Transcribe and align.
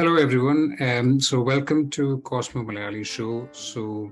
Hello, 0.00 0.16
everyone. 0.16 0.78
Um, 0.80 1.20
so, 1.20 1.42
welcome 1.42 1.90
to 1.90 2.20
Cosmo 2.20 2.62
Malayali 2.62 3.04
Show. 3.04 3.46
So, 3.52 4.10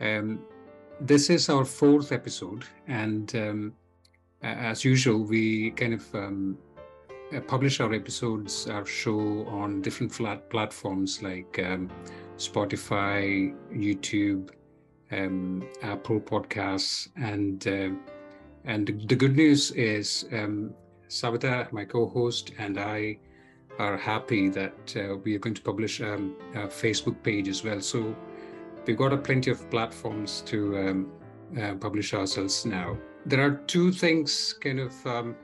um, 0.00 0.40
this 1.00 1.30
is 1.30 1.48
our 1.48 1.64
fourth 1.64 2.10
episode, 2.10 2.64
and 2.88 3.32
um, 3.36 3.72
as 4.42 4.84
usual, 4.84 5.22
we 5.22 5.70
kind 5.70 5.94
of 5.94 6.14
um, 6.16 6.58
uh, 7.32 7.38
publish 7.42 7.78
our 7.78 7.94
episodes, 7.94 8.66
our 8.66 8.84
show 8.84 9.46
on 9.46 9.82
different 9.82 10.12
flat 10.12 10.50
platforms 10.50 11.22
like 11.22 11.60
um, 11.60 11.88
Spotify, 12.36 13.54
YouTube, 13.72 14.50
um, 15.12 15.64
Apple 15.82 16.18
Podcasts, 16.18 17.06
and 17.14 17.68
uh, 17.68 17.90
and 18.64 18.88
the 19.06 19.14
good 19.14 19.36
news 19.36 19.70
is 19.70 20.24
Savitha, 21.08 21.70
my 21.70 21.84
co-host, 21.84 22.50
and 22.58 22.80
I 22.80 23.16
are 23.78 23.96
happy 23.96 24.48
that 24.48 24.96
uh, 24.96 25.16
we 25.16 25.34
are 25.34 25.38
going 25.38 25.54
to 25.54 25.62
publish 25.62 26.00
um, 26.00 26.36
a 26.54 26.66
Facebook 26.68 27.22
page 27.22 27.48
as 27.48 27.64
well. 27.64 27.80
So 27.80 28.14
we've 28.86 28.96
got 28.96 29.12
a 29.12 29.16
plenty 29.16 29.50
of 29.50 29.68
platforms 29.70 30.42
to 30.46 30.78
um, 30.78 31.12
uh, 31.60 31.74
publish 31.74 32.14
ourselves 32.14 32.64
now. 32.64 32.96
There 33.26 33.44
are 33.44 33.52
two 33.66 33.92
things, 33.92 34.54
kind 34.54 34.80
of. 34.80 35.06
Um, 35.06 35.36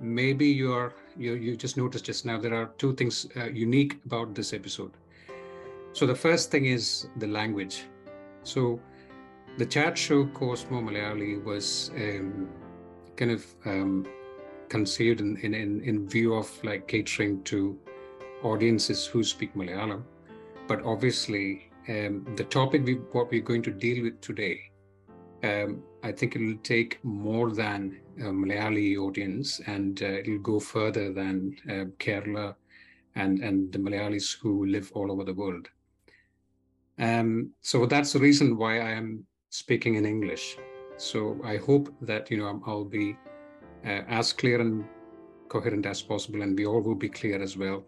maybe 0.00 0.46
you 0.46 0.72
are 0.72 0.92
you 1.16 1.34
you 1.34 1.56
just 1.56 1.76
noticed 1.76 2.04
just 2.04 2.26
now. 2.26 2.38
There 2.38 2.54
are 2.54 2.66
two 2.78 2.94
things 2.94 3.26
uh, 3.36 3.46
unique 3.46 4.00
about 4.04 4.34
this 4.34 4.52
episode. 4.52 4.92
So 5.92 6.06
the 6.06 6.14
first 6.14 6.50
thing 6.50 6.66
is 6.66 7.08
the 7.16 7.28
language. 7.28 7.84
So 8.42 8.80
the 9.56 9.66
chat 9.66 9.96
show 9.96 10.26
Cosmo 10.26 10.80
Malayali 10.80 11.42
was 11.42 11.90
um, 11.96 12.48
kind 13.16 13.30
of 13.30 13.46
um, 13.64 14.06
conceived 14.68 15.20
in, 15.20 15.36
in, 15.38 15.54
in, 15.54 16.08
view 16.08 16.34
of 16.34 16.50
like 16.64 16.88
catering 16.88 17.42
to 17.44 17.78
audiences 18.42 19.06
who 19.06 19.22
speak 19.22 19.54
Malayalam. 19.54 20.02
But 20.66 20.84
obviously, 20.84 21.70
um, 21.88 22.26
the 22.36 22.44
topic 22.44 22.84
we, 22.84 22.94
what 23.12 23.30
we're 23.30 23.42
going 23.42 23.62
to 23.62 23.70
deal 23.70 24.04
with 24.04 24.20
today, 24.20 24.60
um, 25.42 25.82
I 26.02 26.12
think 26.12 26.36
it 26.36 26.40
will 26.40 26.58
take 26.62 27.02
more 27.04 27.50
than 27.50 28.00
a 28.18 28.24
Malayali 28.24 28.96
audience 28.96 29.60
and 29.66 30.02
uh, 30.02 30.06
it 30.06 30.28
will 30.28 30.38
go 30.38 30.60
further 30.60 31.12
than 31.12 31.56
uh, 31.68 31.84
Kerala 31.98 32.54
and, 33.14 33.40
and 33.40 33.72
the 33.72 33.78
Malayalis 33.78 34.36
who 34.38 34.66
live 34.66 34.90
all 34.94 35.10
over 35.12 35.24
the 35.24 35.34
world. 35.34 35.68
Um, 36.98 37.50
so 37.60 37.86
that's 37.86 38.12
the 38.12 38.20
reason 38.20 38.56
why 38.56 38.78
I 38.78 38.90
am 38.90 39.26
speaking 39.50 39.96
in 39.96 40.06
English. 40.06 40.56
So 40.96 41.40
I 41.44 41.56
hope 41.56 41.92
that 42.02 42.30
you 42.30 42.38
know 42.38 42.62
I'll 42.66 42.84
be 42.84 43.16
uh, 43.84 44.02
as 44.08 44.32
clear 44.32 44.60
and 44.60 44.84
coherent 45.48 45.86
as 45.86 46.02
possible, 46.02 46.42
and 46.42 46.58
we 46.58 46.66
all 46.66 46.80
will 46.80 46.94
be 46.94 47.08
clear 47.08 47.42
as 47.42 47.56
well 47.56 47.84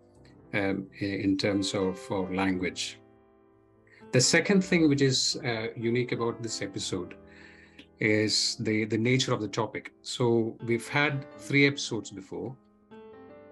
um, 0.55 0.87
in 1.01 1.37
terms 1.37 1.75
of 1.75 1.99
our 2.11 2.33
language. 2.35 2.99
The 4.13 4.21
second 4.21 4.63
thing 4.65 4.89
which 4.89 5.03
is 5.03 5.37
uh, 5.45 5.69
unique 5.77 6.13
about 6.13 6.43
this 6.43 6.63
episode 6.63 7.17
is 7.99 8.57
the 8.61 8.85
the 8.85 8.99
nature 8.99 9.33
of 9.33 9.41
the 9.41 9.49
topic. 9.49 9.93
So 10.03 10.57
we've 10.67 10.89
had 10.89 11.27
three 11.39 11.67
episodes 11.67 12.11
before, 12.11 12.57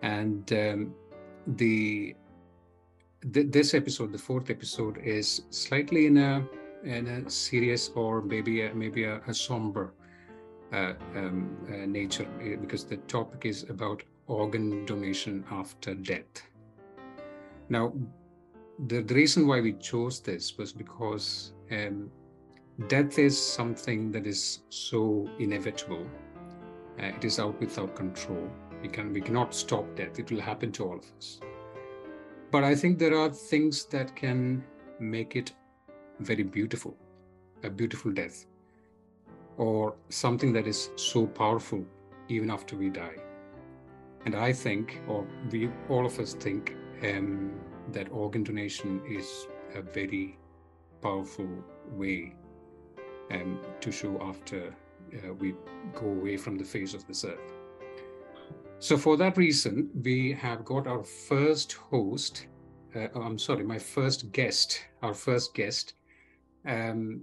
and 0.02 0.52
um, 0.52 0.94
the 1.46 2.14
th- 3.32 3.50
this 3.50 3.74
episode, 3.74 4.12
the 4.12 4.18
fourth 4.18 4.50
episode, 4.50 4.98
is 4.98 5.42
slightly 5.50 6.06
in 6.06 6.18
a 6.18 6.46
in 6.84 7.06
a 7.06 7.30
serious 7.30 7.90
or 7.94 8.20
maybe 8.20 8.62
a, 8.62 8.74
maybe 8.74 9.04
a, 9.04 9.20
a 9.26 9.34
somber 9.34 9.94
um, 10.74 11.56
uh, 11.68 11.86
nature 11.86 12.26
eh, 12.42 12.56
because 12.56 12.84
the 12.84 12.96
topic 13.08 13.44
is 13.44 13.64
about 13.68 14.02
organ 14.26 14.84
donation 14.86 15.44
after 15.50 15.94
death. 15.94 16.42
Now, 17.68 17.92
the, 18.86 19.02
the 19.02 19.14
reason 19.14 19.46
why 19.46 19.60
we 19.60 19.74
chose 19.74 20.20
this 20.20 20.58
was 20.58 20.72
because 20.72 21.52
um, 21.70 22.10
death 22.88 23.18
is 23.18 23.40
something 23.40 24.10
that 24.12 24.26
is 24.26 24.60
so 24.70 25.28
inevitable. 25.38 26.06
Uh, 26.98 27.06
it 27.06 27.24
is 27.24 27.38
out 27.38 27.58
without 27.60 27.94
control. 27.94 28.48
We 28.82 28.88
can 28.88 29.12
we 29.12 29.20
cannot 29.20 29.54
stop 29.54 29.84
death. 29.96 30.18
It 30.18 30.30
will 30.30 30.40
happen 30.40 30.72
to 30.72 30.84
all 30.84 30.98
of 30.98 31.06
us. 31.16 31.40
But 32.50 32.64
I 32.64 32.74
think 32.74 32.98
there 32.98 33.16
are 33.16 33.30
things 33.30 33.86
that 33.86 34.14
can 34.14 34.62
make 35.00 35.36
it 35.36 35.52
very 36.20 36.42
beautiful, 36.44 36.96
a 37.64 37.70
beautiful 37.70 38.12
death, 38.12 38.46
or 39.56 39.94
something 40.08 40.52
that 40.52 40.66
is 40.66 40.90
so 40.96 41.26
powerful 41.26 41.84
even 42.28 42.50
after 42.50 42.76
we 42.76 42.90
die. 42.90 43.16
And 44.24 44.34
I 44.34 44.52
think, 44.52 45.02
or 45.06 45.26
we 45.50 45.70
all 45.88 46.06
of 46.06 46.18
us 46.18 46.34
think, 46.34 46.76
um, 47.02 47.52
that 47.92 48.10
organ 48.10 48.42
donation 48.42 49.02
is 49.06 49.46
a 49.74 49.82
very 49.82 50.38
powerful 51.02 51.48
way 51.92 52.34
um, 53.30 53.60
to 53.80 53.92
show 53.92 54.18
after 54.22 54.74
uh, 55.14 55.34
we 55.34 55.54
go 55.92 56.06
away 56.06 56.36
from 56.36 56.56
the 56.56 56.64
face 56.64 56.94
of 56.94 57.06
this 57.06 57.24
earth. 57.24 57.52
So, 58.78 58.96
for 58.96 59.16
that 59.18 59.36
reason, 59.36 59.90
we 60.02 60.32
have 60.32 60.64
got 60.64 60.86
our 60.86 61.02
first 61.02 61.72
host. 61.74 62.46
Uh, 62.94 63.08
I'm 63.14 63.38
sorry, 63.38 63.64
my 63.64 63.78
first 63.78 64.32
guest, 64.32 64.80
our 65.02 65.14
first 65.14 65.54
guest, 65.54 65.94
um, 66.66 67.22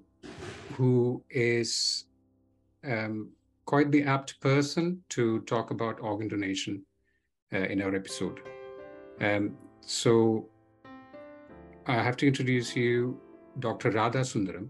who 0.73 1.23
is 1.29 2.05
um, 2.83 3.29
quite 3.65 3.91
the 3.91 4.03
apt 4.03 4.39
person 4.39 5.01
to 5.09 5.41
talk 5.41 5.71
about 5.71 6.01
organ 6.01 6.27
donation 6.27 6.83
uh, 7.53 7.59
in 7.59 7.81
our 7.81 7.95
episode. 7.95 8.41
Um, 9.19 9.55
so 9.81 10.47
I 11.87 11.95
have 11.95 12.17
to 12.17 12.27
introduce 12.27 12.75
you 12.75 13.19
Dr. 13.59 13.91
Radha 13.91 14.19
Sundaram. 14.19 14.69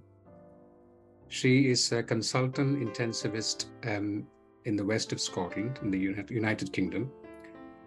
She 1.30 1.70
is 1.70 1.92
a 1.92 2.04
consultant 2.04 2.80
intensivist 2.80 3.66
um, 3.86 4.28
in 4.66 4.76
the 4.76 4.86
west 4.86 5.14
of 5.14 5.22
Scotland, 5.22 5.80
in 5.82 5.92
the 5.92 6.00
United 6.30 6.74
Kingdom. 6.74 7.10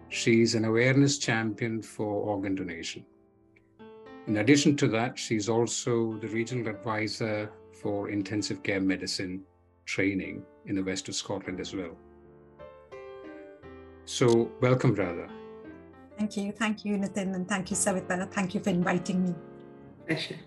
She 0.09 0.41
is 0.41 0.55
an 0.55 0.65
awareness 0.65 1.17
champion 1.17 1.81
for 1.81 2.05
organ 2.05 2.55
donation. 2.55 3.05
In 4.27 4.37
addition 4.37 4.75
to 4.77 4.87
that, 4.87 5.19
she's 5.19 5.47
also 5.47 6.13
the 6.13 6.27
regional 6.27 6.67
advisor 6.67 7.51
for 7.81 8.09
intensive 8.09 8.63
care 8.63 8.81
medicine 8.81 9.43
training 9.85 10.43
in 10.65 10.75
the 10.75 10.83
west 10.83 11.07
of 11.09 11.15
Scotland 11.15 11.59
as 11.59 11.75
well. 11.75 11.97
So, 14.05 14.51
welcome, 14.61 14.93
Radha. 14.93 15.27
Thank 16.17 16.37
you. 16.37 16.51
Thank 16.51 16.85
you, 16.85 16.97
Nithin, 16.97 17.33
and 17.35 17.47
thank 17.47 17.71
you, 17.71 17.75
Savitha. 17.75 18.31
Thank 18.31 18.53
you 18.53 18.61
for 18.61 18.69
inviting 18.69 19.25
me. 19.25 19.35
Pleasure. 20.07 20.39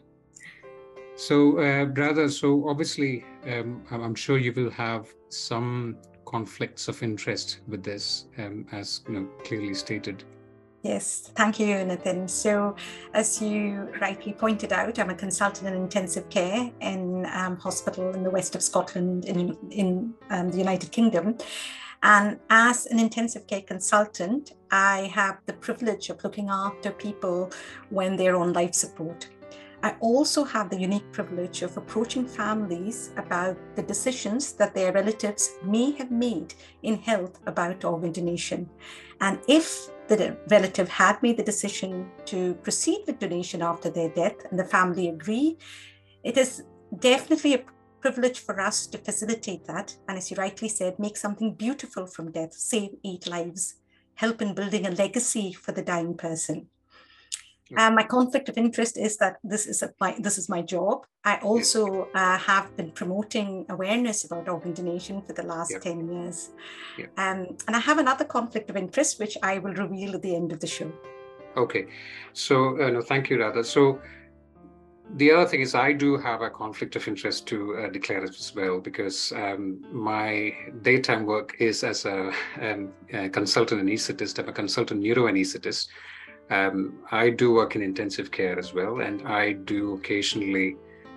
So, 1.16 1.58
uh, 1.58 1.86
Radha, 1.86 2.30
so 2.30 2.68
obviously, 2.68 3.24
um, 3.46 3.82
I'm 3.90 4.14
sure 4.14 4.38
you 4.38 4.52
will 4.52 4.70
have 4.70 5.12
some 5.28 5.96
conflicts 6.24 6.86
of 6.86 7.02
interest 7.02 7.60
with 7.66 7.82
this, 7.82 8.26
um, 8.38 8.66
as 8.70 9.02
you 9.08 9.14
know, 9.14 9.28
clearly 9.44 9.74
stated. 9.74 10.24
Yes, 10.82 11.32
thank 11.34 11.58
you, 11.58 11.66
Nithin. 11.66 12.30
So, 12.30 12.76
as 13.12 13.42
you 13.42 13.88
rightly 14.00 14.32
pointed 14.32 14.72
out, 14.72 14.98
I'm 15.00 15.10
a 15.10 15.14
consultant 15.14 15.66
in 15.66 15.74
intensive 15.74 16.30
care 16.30 16.70
in 16.80 17.26
um, 17.34 17.56
hospital 17.56 18.14
in 18.14 18.22
the 18.22 18.30
west 18.30 18.54
of 18.54 18.62
Scotland 18.62 19.24
in, 19.24 19.56
in 19.70 20.14
um, 20.30 20.50
the 20.50 20.58
United 20.58 20.92
Kingdom. 20.92 21.36
And 22.04 22.38
as 22.48 22.86
an 22.86 23.00
intensive 23.00 23.48
care 23.48 23.62
consultant, 23.62 24.52
I 24.70 25.10
have 25.12 25.38
the 25.46 25.54
privilege 25.54 26.10
of 26.10 26.22
looking 26.22 26.48
after 26.48 26.92
people 26.92 27.50
when 27.90 28.16
they're 28.16 28.36
on 28.36 28.52
life 28.52 28.74
support. 28.74 29.28
I 29.82 29.96
also 30.00 30.44
have 30.44 30.70
the 30.70 30.80
unique 30.80 31.10
privilege 31.12 31.62
of 31.62 31.76
approaching 31.76 32.26
families 32.26 33.10
about 33.16 33.56
the 33.74 33.82
decisions 33.82 34.52
that 34.54 34.74
their 34.74 34.92
relatives 34.92 35.56
may 35.64 35.92
have 35.92 36.10
made 36.10 36.54
in 36.82 36.98
health 36.98 37.40
about 37.46 37.84
organ 37.84 38.12
donation. 38.12 38.68
And 39.20 39.40
if 39.48 39.88
the 40.08 40.36
relative 40.48 40.88
had 40.88 41.22
made 41.22 41.36
the 41.36 41.42
decision 41.42 42.10
to 42.26 42.54
proceed 42.54 43.04
with 43.06 43.18
donation 43.18 43.62
after 43.62 43.90
their 43.90 44.08
death 44.08 44.36
and 44.50 44.58
the 44.58 44.64
family 44.64 45.08
agree, 45.08 45.58
it 46.24 46.36
is 46.36 46.64
definitely 46.98 47.54
a 47.54 47.64
privilege 48.00 48.38
for 48.38 48.60
us 48.60 48.86
to 48.86 48.98
facilitate 48.98 49.66
that. 49.66 49.96
And 50.08 50.16
as 50.16 50.30
you 50.30 50.36
rightly 50.36 50.68
said, 50.68 50.98
make 50.98 51.16
something 51.16 51.54
beautiful 51.54 52.06
from 52.06 52.32
death, 52.32 52.54
save 52.54 52.90
eight 53.04 53.26
lives, 53.26 53.76
help 54.14 54.40
in 54.40 54.54
building 54.54 54.86
a 54.86 54.90
legacy 54.90 55.52
for 55.52 55.72
the 55.72 55.82
dying 55.82 56.16
person. 56.16 56.68
Um, 57.76 57.94
my 57.94 58.02
conflict 58.02 58.48
of 58.48 58.56
interest 58.56 58.96
is 58.96 59.18
that 59.18 59.36
this 59.44 59.66
is 59.66 59.82
a, 59.82 59.92
my 60.00 60.16
this 60.18 60.38
is 60.38 60.48
my 60.48 60.62
job. 60.62 61.04
I 61.24 61.36
also 61.38 62.08
uh, 62.14 62.38
have 62.38 62.74
been 62.76 62.90
promoting 62.92 63.66
awareness 63.68 64.24
about 64.24 64.48
organ 64.48 64.72
donation 64.72 65.20
for 65.22 65.34
the 65.34 65.42
last 65.42 65.72
yeah. 65.72 65.78
ten 65.78 66.10
years, 66.10 66.50
yeah. 66.96 67.06
um, 67.18 67.56
and 67.66 67.76
I 67.76 67.80
have 67.80 67.98
another 67.98 68.24
conflict 68.24 68.70
of 68.70 68.76
interest 68.76 69.20
which 69.20 69.36
I 69.42 69.58
will 69.58 69.74
reveal 69.74 70.14
at 70.14 70.22
the 70.22 70.34
end 70.34 70.52
of 70.52 70.60
the 70.60 70.66
show. 70.66 70.90
Okay, 71.56 71.88
so 72.32 72.80
uh, 72.80 72.90
no, 72.90 73.02
thank 73.02 73.28
you, 73.28 73.40
Radha. 73.40 73.62
So 73.64 74.00
the 75.16 75.30
other 75.32 75.46
thing 75.46 75.60
is 75.60 75.74
I 75.74 75.92
do 75.92 76.16
have 76.16 76.42
a 76.42 76.50
conflict 76.50 76.94
of 76.96 77.08
interest 77.08 77.46
to 77.48 77.76
uh, 77.76 77.88
declare 77.88 78.22
as 78.22 78.54
well 78.54 78.78
because 78.80 79.32
um, 79.32 79.82
my 79.92 80.52
daytime 80.82 81.24
work 81.24 81.56
is 81.58 81.82
as 81.82 82.04
a, 82.04 82.30
um, 82.60 82.92
a 83.12 83.28
consultant 83.30 83.82
anesthetist. 83.82 84.38
I'm 84.38 84.48
a 84.48 84.52
consultant 84.52 85.02
neuroanesthetist 85.02 85.88
Um, 86.50 86.98
I 87.10 87.30
do 87.30 87.52
work 87.52 87.76
in 87.76 87.82
intensive 87.82 88.30
care 88.30 88.58
as 88.58 88.72
well, 88.72 89.00
and 89.00 89.26
I 89.26 89.52
do 89.52 89.94
occasionally 89.94 90.76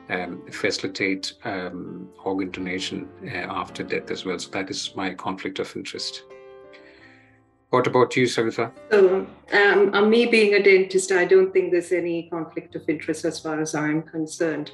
um, 0.09 0.41
facilitate 0.51 1.33
um, 1.45 2.09
organ 2.23 2.51
donation 2.51 3.07
uh, 3.25 3.47
after 3.49 3.83
death 3.83 4.11
as 4.11 4.25
well. 4.25 4.37
So 4.39 4.49
that 4.51 4.69
is 4.69 4.95
my 4.95 5.13
conflict 5.13 5.59
of 5.59 5.73
interest. 5.75 6.23
What 7.69 7.87
about 7.87 8.17
you, 8.17 8.25
Savitha? 8.25 8.73
So, 8.91 9.25
um, 9.53 10.09
me 10.09 10.25
being 10.25 10.55
a 10.55 10.61
dentist, 10.61 11.13
I 11.13 11.23
don't 11.23 11.53
think 11.53 11.71
there's 11.71 11.93
any 11.93 12.23
conflict 12.23 12.75
of 12.75 12.83
interest 12.89 13.23
as 13.23 13.39
far 13.39 13.61
as 13.61 13.73
I'm 13.73 14.03
concerned. 14.03 14.71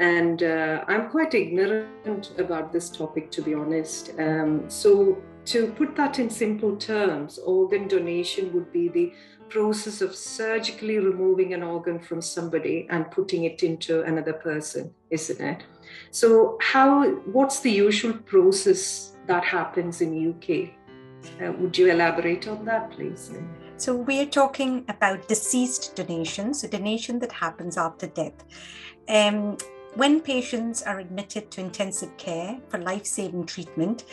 And 0.00 0.42
uh, 0.42 0.84
I'm 0.88 1.08
quite 1.10 1.34
ignorant 1.34 2.32
about 2.38 2.72
this 2.72 2.90
topic, 2.90 3.30
to 3.30 3.42
be 3.42 3.54
honest. 3.54 4.10
Um, 4.18 4.68
so, 4.68 5.22
to 5.44 5.68
put 5.72 5.94
that 5.94 6.18
in 6.18 6.28
simple 6.28 6.74
terms, 6.76 7.38
organ 7.38 7.86
donation 7.86 8.52
would 8.54 8.72
be 8.72 8.88
the 8.88 9.12
process 9.52 10.00
of 10.00 10.14
surgically 10.14 10.98
removing 10.98 11.52
an 11.52 11.62
organ 11.62 11.98
from 11.98 12.22
somebody 12.22 12.86
and 12.90 13.10
putting 13.10 13.44
it 13.44 13.62
into 13.62 14.02
another 14.02 14.32
person, 14.32 14.92
isn't 15.10 15.40
it? 15.40 15.62
So, 16.10 16.58
how? 16.60 17.10
What's 17.36 17.60
the 17.60 17.70
usual 17.70 18.14
process 18.14 19.12
that 19.26 19.44
happens 19.44 20.00
in 20.00 20.30
UK? 20.30 20.70
Uh, 21.40 21.52
would 21.52 21.76
you 21.76 21.90
elaborate 21.90 22.48
on 22.48 22.64
that, 22.64 22.90
please? 22.92 23.30
So, 23.76 23.94
we're 23.94 24.26
talking 24.26 24.84
about 24.88 25.28
deceased 25.28 25.94
donations, 25.96 26.64
a 26.64 26.68
donation 26.68 27.18
that 27.18 27.32
happens 27.32 27.76
after 27.76 28.06
death. 28.06 28.44
Um, 29.08 29.58
when 29.94 30.20
patients 30.20 30.82
are 30.82 31.00
admitted 31.00 31.50
to 31.50 31.60
intensive 31.60 32.16
care 32.16 32.58
for 32.68 32.78
life 32.78 33.04
saving 33.04 33.44
treatment, 33.44 34.04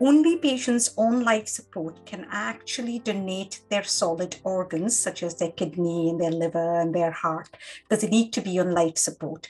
only 0.00 0.36
patients 0.36 0.94
on 0.96 1.24
life 1.24 1.48
support 1.48 2.06
can 2.06 2.26
actually 2.30 2.98
donate 3.00 3.60
their 3.68 3.84
solid 3.84 4.36
organs, 4.44 4.96
such 4.96 5.22
as 5.22 5.36
their 5.36 5.50
kidney 5.50 6.10
and 6.10 6.20
their 6.20 6.30
liver 6.30 6.80
and 6.80 6.94
their 6.94 7.10
heart, 7.10 7.48
because 7.88 8.02
they 8.02 8.08
need 8.08 8.32
to 8.32 8.40
be 8.40 8.58
on 8.58 8.72
life 8.72 8.96
support. 8.96 9.48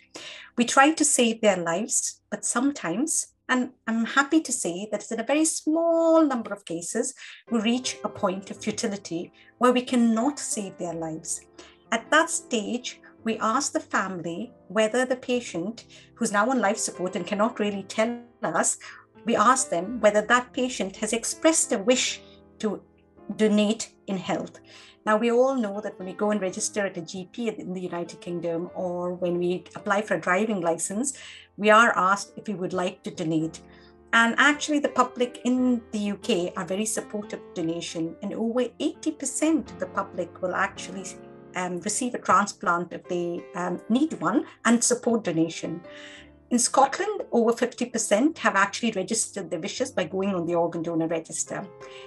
We 0.56 0.64
try 0.64 0.92
to 0.92 1.04
save 1.04 1.40
their 1.40 1.56
lives, 1.56 2.20
but 2.30 2.44
sometimes 2.44 3.28
and 3.48 3.70
I'm 3.86 4.04
happy 4.04 4.42
to 4.42 4.52
say 4.52 4.88
that 4.90 5.00
it's 5.00 5.12
in 5.12 5.20
a 5.20 5.24
very 5.24 5.46
small 5.46 6.24
number 6.24 6.52
of 6.52 6.66
cases 6.66 7.14
we 7.50 7.60
reach 7.60 7.96
a 8.04 8.08
point 8.08 8.50
of 8.50 8.62
futility 8.62 9.32
where 9.56 9.72
we 9.72 9.80
cannot 9.80 10.38
save 10.38 10.76
their 10.76 10.92
lives. 10.92 11.40
At 11.90 12.10
that 12.10 12.28
stage, 12.28 13.00
we 13.24 13.38
ask 13.38 13.72
the 13.72 13.80
family 13.80 14.52
whether 14.68 15.04
the 15.04 15.16
patient 15.16 15.86
who's 16.14 16.32
now 16.32 16.50
on 16.50 16.60
life 16.60 16.76
support 16.76 17.16
and 17.16 17.26
cannot 17.26 17.58
really 17.58 17.84
tell 17.84 18.20
us, 18.42 18.78
we 19.28 19.36
ask 19.36 19.68
them 19.68 20.00
whether 20.00 20.22
that 20.22 20.52
patient 20.54 20.96
has 20.96 21.12
expressed 21.12 21.70
a 21.72 21.78
wish 21.78 22.20
to 22.60 22.82
donate 23.36 23.92
in 24.06 24.16
health. 24.16 24.58
Now, 25.04 25.16
we 25.18 25.30
all 25.30 25.54
know 25.54 25.80
that 25.80 25.98
when 25.98 26.08
we 26.08 26.14
go 26.14 26.30
and 26.30 26.40
register 26.40 26.86
at 26.86 26.96
a 26.96 27.02
GP 27.02 27.58
in 27.58 27.74
the 27.74 27.80
United 27.80 28.20
Kingdom 28.20 28.70
or 28.74 29.12
when 29.12 29.38
we 29.38 29.64
apply 29.76 30.02
for 30.02 30.14
a 30.14 30.20
driving 30.20 30.60
license, 30.60 31.12
we 31.56 31.68
are 31.70 31.92
asked 31.96 32.32
if 32.36 32.48
we 32.48 32.54
would 32.54 32.72
like 32.72 33.02
to 33.02 33.10
donate. 33.10 33.60
And 34.14 34.34
actually, 34.38 34.78
the 34.78 34.88
public 35.02 35.40
in 35.44 35.82
the 35.92 36.12
UK 36.12 36.56
are 36.56 36.64
very 36.64 36.86
supportive 36.86 37.40
of 37.40 37.54
donation, 37.54 38.16
and 38.22 38.32
over 38.32 38.64
80% 38.80 39.70
of 39.70 39.78
the 39.78 39.86
public 40.00 40.40
will 40.40 40.54
actually 40.54 41.04
um, 41.54 41.80
receive 41.80 42.14
a 42.14 42.18
transplant 42.18 42.94
if 42.94 43.06
they 43.08 43.44
um, 43.54 43.82
need 43.90 44.14
one 44.20 44.46
and 44.64 44.82
support 44.82 45.24
donation. 45.24 45.82
In 46.50 46.58
Scotland, 46.58 47.24
over 47.30 47.52
50% 47.52 48.38
have 48.38 48.56
actually 48.56 48.92
registered 48.92 49.50
their 49.50 49.60
wishes 49.60 49.90
by 49.90 50.04
going 50.04 50.34
on 50.34 50.46
the 50.46 50.54
organ 50.54 50.82
donor 50.82 51.06
register. 51.06 51.66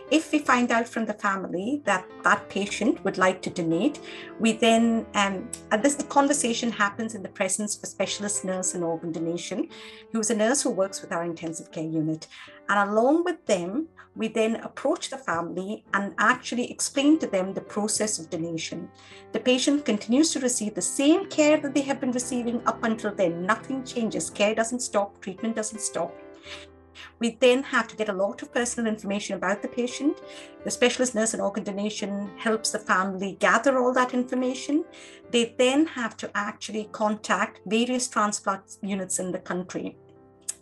If 0.09 0.31
we 0.31 0.39
find 0.39 0.71
out 0.71 0.87
from 0.87 1.05
the 1.05 1.13
family 1.13 1.83
that 1.85 2.07
that 2.23 2.49
patient 2.49 3.03
would 3.05 3.19
like 3.19 3.43
to 3.43 3.51
donate, 3.51 3.99
we 4.39 4.53
then, 4.53 5.05
um, 5.13 5.47
and 5.71 5.83
this 5.83 5.95
conversation 6.09 6.71
happens 6.71 7.13
in 7.13 7.21
the 7.21 7.29
presence 7.29 7.77
of 7.77 7.83
a 7.83 7.85
specialist 7.85 8.43
nurse 8.43 8.73
in 8.73 8.81
organ 8.81 9.11
donation, 9.11 9.69
who's 10.11 10.31
a 10.31 10.35
nurse 10.35 10.63
who 10.63 10.71
works 10.71 11.03
with 11.03 11.11
our 11.11 11.23
intensive 11.23 11.71
care 11.71 11.83
unit. 11.83 12.25
And 12.71 12.89
along 12.89 13.25
with 13.25 13.45
them, 13.47 13.89
we 14.15 14.29
then 14.29 14.55
approach 14.55 15.09
the 15.09 15.17
family 15.17 15.83
and 15.93 16.13
actually 16.17 16.71
explain 16.71 17.19
to 17.19 17.27
them 17.27 17.53
the 17.53 17.59
process 17.59 18.17
of 18.17 18.29
donation. 18.29 18.87
The 19.33 19.41
patient 19.41 19.83
continues 19.83 20.31
to 20.31 20.39
receive 20.39 20.75
the 20.75 20.81
same 20.81 21.25
care 21.25 21.57
that 21.57 21.73
they 21.73 21.81
have 21.81 21.99
been 21.99 22.13
receiving 22.13 22.65
up 22.65 22.81
until 22.85 23.13
then. 23.13 23.45
Nothing 23.45 23.83
changes. 23.83 24.29
Care 24.29 24.55
doesn't 24.55 24.79
stop, 24.79 25.19
treatment 25.19 25.57
doesn't 25.57 25.81
stop. 25.81 26.15
We 27.19 27.37
then 27.41 27.61
have 27.63 27.89
to 27.89 27.97
get 27.97 28.07
a 28.07 28.13
lot 28.13 28.41
of 28.41 28.53
personal 28.53 28.89
information 28.89 29.35
about 29.35 29.61
the 29.61 29.67
patient. 29.67 30.21
The 30.63 30.71
specialist 30.71 31.13
nurse 31.13 31.33
in 31.33 31.41
organ 31.41 31.65
donation 31.65 32.31
helps 32.37 32.71
the 32.71 32.79
family 32.79 33.35
gather 33.41 33.77
all 33.77 33.93
that 33.95 34.13
information. 34.13 34.85
They 35.29 35.55
then 35.57 35.87
have 35.87 36.15
to 36.17 36.31
actually 36.35 36.87
contact 36.93 37.59
various 37.65 38.07
transplant 38.07 38.77
units 38.81 39.19
in 39.19 39.33
the 39.33 39.39
country 39.39 39.97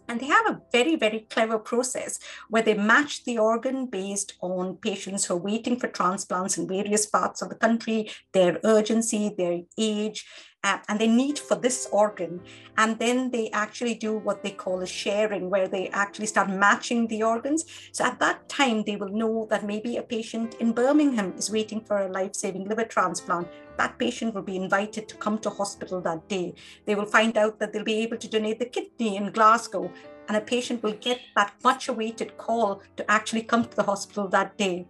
and 0.09 0.19
they 0.19 0.25
have 0.25 0.47
a 0.47 0.59
very, 0.71 0.95
very 0.95 1.19
clever 1.29 1.59
process 1.59 2.19
where 2.49 2.63
they 2.63 2.73
match 2.73 3.23
the 3.23 3.37
organ 3.37 3.85
based 3.85 4.33
on 4.41 4.75
patients 4.77 5.25
who 5.25 5.35
are 5.35 5.37
waiting 5.37 5.79
for 5.79 5.87
transplants 5.87 6.57
in 6.57 6.67
various 6.67 7.05
parts 7.05 7.43
of 7.43 7.49
the 7.49 7.55
country, 7.55 8.09
their 8.33 8.59
urgency, 8.63 9.33
their 9.37 9.61
age, 9.77 10.25
uh, 10.63 10.77
and 10.87 10.99
they 10.99 11.07
need 11.07 11.39
for 11.39 11.55
this 11.55 11.87
organ. 11.91 12.41
And 12.77 12.99
then 12.99 13.31
they 13.31 13.49
actually 13.51 13.95
do 13.95 14.17
what 14.17 14.43
they 14.43 14.51
call 14.51 14.81
a 14.81 14.87
sharing, 14.87 15.49
where 15.49 15.67
they 15.67 15.89
actually 15.89 16.27
start 16.27 16.49
matching 16.49 17.07
the 17.07 17.23
organs. 17.23 17.65
So 17.91 18.05
at 18.05 18.19
that 18.19 18.49
time, 18.49 18.83
they 18.83 18.95
will 18.95 19.09
know 19.09 19.47
that 19.49 19.65
maybe 19.65 19.97
a 19.97 20.03
patient 20.03 20.55
in 20.55 20.73
Birmingham 20.73 21.33
is 21.37 21.51
waiting 21.51 21.81
for 21.81 21.97
a 21.97 22.11
life 22.11 22.35
saving 22.35 22.67
liver 22.67 22.85
transplant 22.85 23.47
that 23.79 23.97
patient 23.97 24.35
will 24.35 24.41
be 24.41 24.57
invited 24.57 25.07
to 25.07 25.15
come 25.15 25.37
to 25.39 25.49
hospital 25.49 26.01
that 26.01 26.27
day. 26.27 26.53
They 26.85 26.95
will 26.95 27.05
find 27.05 27.37
out 27.37 27.59
that 27.59 27.71
they'll 27.71 27.83
be 27.83 28.03
able 28.03 28.17
to 28.17 28.27
donate 28.27 28.59
the 28.59 28.65
kidney 28.65 29.15
in 29.15 29.31
Glasgow, 29.31 29.89
and 30.27 30.35
a 30.35 30.41
patient 30.41 30.83
will 30.83 30.93
get 30.93 31.21
that 31.35 31.53
much 31.63 31.87
awaited 31.87 32.37
call 32.37 32.81
to 32.97 33.09
actually 33.09 33.43
come 33.43 33.63
to 33.65 33.75
the 33.75 33.83
hospital 33.83 34.27
that 34.27 34.57
day. 34.57 34.85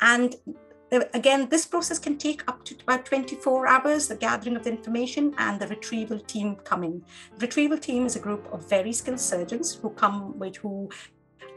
And 0.00 0.34
again, 1.14 1.48
this 1.48 1.66
process 1.66 1.98
can 1.98 2.18
take 2.18 2.46
up 2.48 2.64
to 2.64 2.76
about 2.82 3.04
24 3.06 3.66
hours 3.66 4.08
the 4.08 4.16
gathering 4.16 4.56
of 4.56 4.64
the 4.64 4.70
information 4.70 5.34
and 5.38 5.60
the 5.60 5.66
retrieval 5.66 6.18
team 6.18 6.56
coming. 6.56 7.04
The 7.38 7.46
retrieval 7.46 7.78
team 7.78 8.06
is 8.06 8.16
a 8.16 8.20
group 8.20 8.46
of 8.52 8.68
very 8.68 8.92
skilled 8.92 9.20
surgeons 9.20 9.74
who 9.74 9.90
come 9.90 10.38
with 10.38 10.56
who 10.56 10.90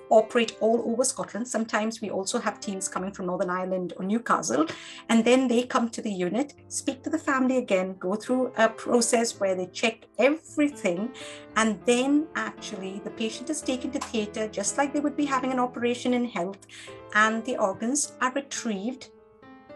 operate 0.09 0.55
all 0.61 0.81
over 0.89 1.03
Scotland. 1.03 1.47
Sometimes 1.47 2.01
we 2.01 2.09
also 2.09 2.39
have 2.39 2.59
teams 2.59 2.87
coming 2.87 3.11
from 3.11 3.25
Northern 3.25 3.49
Ireland 3.49 3.93
or 3.97 4.05
Newcastle, 4.05 4.65
and 5.09 5.25
then 5.25 5.47
they 5.47 5.63
come 5.63 5.89
to 5.89 6.01
the 6.01 6.11
unit, 6.11 6.53
speak 6.67 7.03
to 7.03 7.09
the 7.09 7.17
family 7.17 7.57
again, 7.57 7.95
go 7.99 8.15
through 8.15 8.53
a 8.57 8.69
process 8.69 9.39
where 9.39 9.55
they 9.55 9.67
check 9.67 10.05
everything, 10.17 11.11
and 11.55 11.79
then 11.85 12.27
actually 12.35 13.01
the 13.03 13.11
patient 13.11 13.49
is 13.49 13.61
taken 13.61 13.91
to 13.91 13.99
theatre 13.99 14.47
just 14.47 14.77
like 14.77 14.93
they 14.93 14.99
would 14.99 15.17
be 15.17 15.25
having 15.25 15.51
an 15.51 15.59
operation 15.59 16.13
in 16.13 16.25
health, 16.25 16.65
and 17.13 17.43
the 17.45 17.57
organs 17.57 18.13
are 18.21 18.31
retrieved 18.33 19.09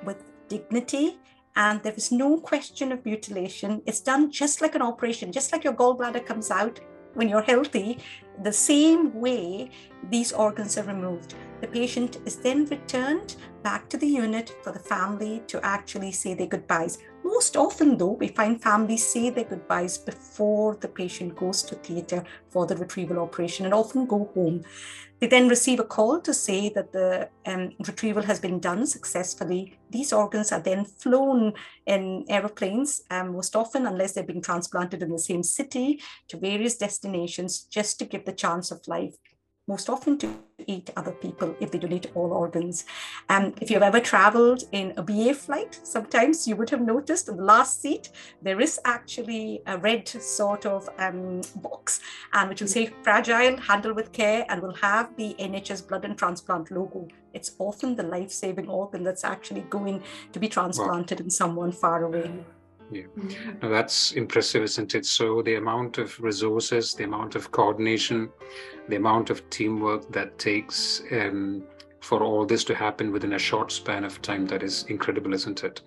with 0.06 0.24
dignity 0.48 1.20
and 1.56 1.82
there 1.84 1.94
is 1.94 2.12
no 2.12 2.38
question 2.38 2.92
of 2.92 3.06
mutilation. 3.06 3.82
It's 3.86 4.00
done 4.00 4.32
just 4.32 4.62
like 4.62 4.76
an 4.76 4.82
operation, 4.82 5.32
just 5.32 5.52
like 5.52 5.64
your 5.64 5.74
gallbladder 5.74 6.26
comes 6.26 6.50
out 6.50 6.80
when 7.14 7.28
you're 7.28 7.42
healthy, 7.42 8.00
the 8.44 8.54
same 8.54 9.14
way 9.14 9.70
these 10.10 10.32
organs 10.32 10.78
are 10.78 10.84
removed. 10.84 11.36
The 11.60 11.68
patient 11.68 12.18
is 12.26 12.38
then 12.38 12.66
returned 12.66 13.36
back 13.64 13.90
to 13.90 13.98
the 13.98 14.08
unit 14.08 14.56
for 14.64 14.72
the 14.72 14.80
family 14.80 15.44
to 15.48 15.64
actually 15.64 16.12
say 16.12 16.34
their 16.34 16.48
goodbyes. 16.48 16.98
Most 17.24 17.56
often, 17.56 17.98
though, 17.98 18.14
we 18.14 18.30
find 18.30 18.62
families 18.62 19.08
say 19.08 19.30
their 19.30 19.44
goodbyes 19.44 19.98
before 19.98 20.76
the 20.78 20.88
patient 20.88 21.36
goes 21.36 21.62
to 21.64 21.76
theatre 21.76 22.24
for 22.50 22.66
the 22.66 22.78
retrieval 22.78 23.20
operation 23.20 23.66
and 23.66 23.74
often 23.74 24.06
go 24.06 24.32
home. 24.34 24.64
They 25.22 25.28
then 25.28 25.50
receive 25.50 25.80
a 25.80 25.84
call 25.84 26.20
to 26.22 26.34
say 26.34 26.70
that 26.70 26.94
the 26.94 27.30
um, 27.46 27.74
retrieval 27.86 28.24
has 28.24 28.40
been 28.40 28.60
done 28.60 28.88
successfully. 28.88 29.78
These 29.92 30.12
organs 30.12 30.52
are 30.52 30.60
then 30.60 30.84
flown 30.84 31.54
in 31.86 32.26
aeroplanes, 32.28 33.04
um, 33.12 33.34
most 33.34 33.56
often, 33.56 33.86
unless 33.86 34.14
they're 34.14 34.24
being 34.24 34.42
transplanted 34.42 35.04
in 35.04 35.12
the 35.12 35.20
same 35.20 35.44
city, 35.44 36.02
to 36.30 36.38
various 36.38 36.76
destinations 36.76 37.66
just 37.66 38.00
to 38.00 38.06
give 38.06 38.26
the 38.26 38.34
chance 38.34 38.72
of 38.72 38.82
life 38.88 39.14
most 39.72 39.90
often 39.90 40.18
to 40.18 40.28
eat 40.68 40.90
other 40.98 41.14
people 41.26 41.56
if 41.62 41.72
they 41.72 41.80
donate 41.80 42.08
all 42.14 42.34
organs. 42.34 42.86
And 43.30 43.58
if 43.62 43.72
you've 43.72 43.90
ever 43.92 44.02
traveled 44.02 44.64
in 44.72 44.94
a 44.98 45.04
BA 45.10 45.34
flight, 45.34 45.80
sometimes 45.84 46.48
you 46.48 46.56
would 46.58 46.70
have 46.70 46.82
noticed 46.82 47.30
in 47.30 47.38
the 47.38 47.44
last 47.44 47.82
seat, 47.82 48.10
there 48.42 48.60
is 48.60 48.80
actually 48.86 49.62
a 49.66 49.78
red 49.78 50.08
sort 50.08 50.66
of 50.66 50.90
um, 50.98 51.42
box, 51.68 52.02
and 52.34 52.50
which 52.50 52.62
will 52.62 52.68
say 52.68 52.92
fragile, 53.02 53.58
handle 53.58 53.94
with 53.94 54.12
care, 54.12 54.46
and 54.50 54.62
will 54.62 54.76
have 54.76 55.16
the 55.16 55.36
NHS 55.40 55.88
blood 55.88 56.04
and 56.06 56.18
transplant 56.18 56.70
logo. 56.70 57.08
It's 57.34 57.52
often 57.58 57.96
the 57.96 58.04
life 58.04 58.32
saving 58.32 58.68
organ 58.68 59.04
that's 59.04 59.24
actually 59.24 59.62
going 59.70 60.04
to 60.34 60.40
be 60.40 60.50
transplanted 60.50 61.20
wow. 61.20 61.24
in 61.24 61.30
someone 61.30 61.72
far 61.72 62.04
away. 62.04 62.30
Yeah, 62.92 63.04
mm-hmm. 63.18 63.72
that's 63.72 64.12
impressive, 64.14 64.64
isn't 64.64 64.96
it? 64.96 65.06
So 65.06 65.42
the 65.42 65.56
amount 65.56 65.98
of 65.98 66.20
resources, 66.20 66.94
the 66.94 67.06
amount 67.06 67.36
of 67.36 67.52
coordination, 67.52 68.30
the 68.90 68.98
amount 68.98 69.30
of 69.30 69.50
teamwork 69.50 70.12
that 70.12 70.38
takes 70.38 71.02
um, 71.12 71.64
for 72.02 72.22
all 72.24 72.46
this 72.46 72.64
to 72.66 72.76
happen 72.76 73.12
within 73.12 73.34
a 73.34 73.40
short 73.40 73.72
span 73.72 74.04
of 74.04 74.22
time, 74.22 74.46
that 74.48 74.64
is 74.64 74.84
incredible, 74.90 75.34
isn't 75.34 75.64
it? 75.64 75.82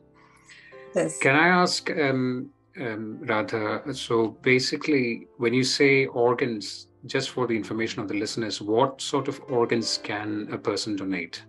Yes. 0.94 1.18
Can 1.18 1.34
I 1.34 1.48
ask, 1.48 1.90
um, 1.90 2.50
um, 2.80 3.18
Radha? 3.20 3.82
So 3.92 4.28
basically, 4.42 5.26
when 5.38 5.52
you 5.52 5.64
say 5.64 6.06
organs, 6.06 6.86
just 7.06 7.30
for 7.30 7.46
the 7.46 7.54
information 7.54 8.00
of 8.00 8.08
the 8.08 8.14
listeners, 8.14 8.62
what 8.62 9.00
sort 9.00 9.28
of 9.28 9.40
organs 9.48 9.98
can 9.98 10.48
a 10.52 10.56
person 10.56 10.96
donate 10.96 11.44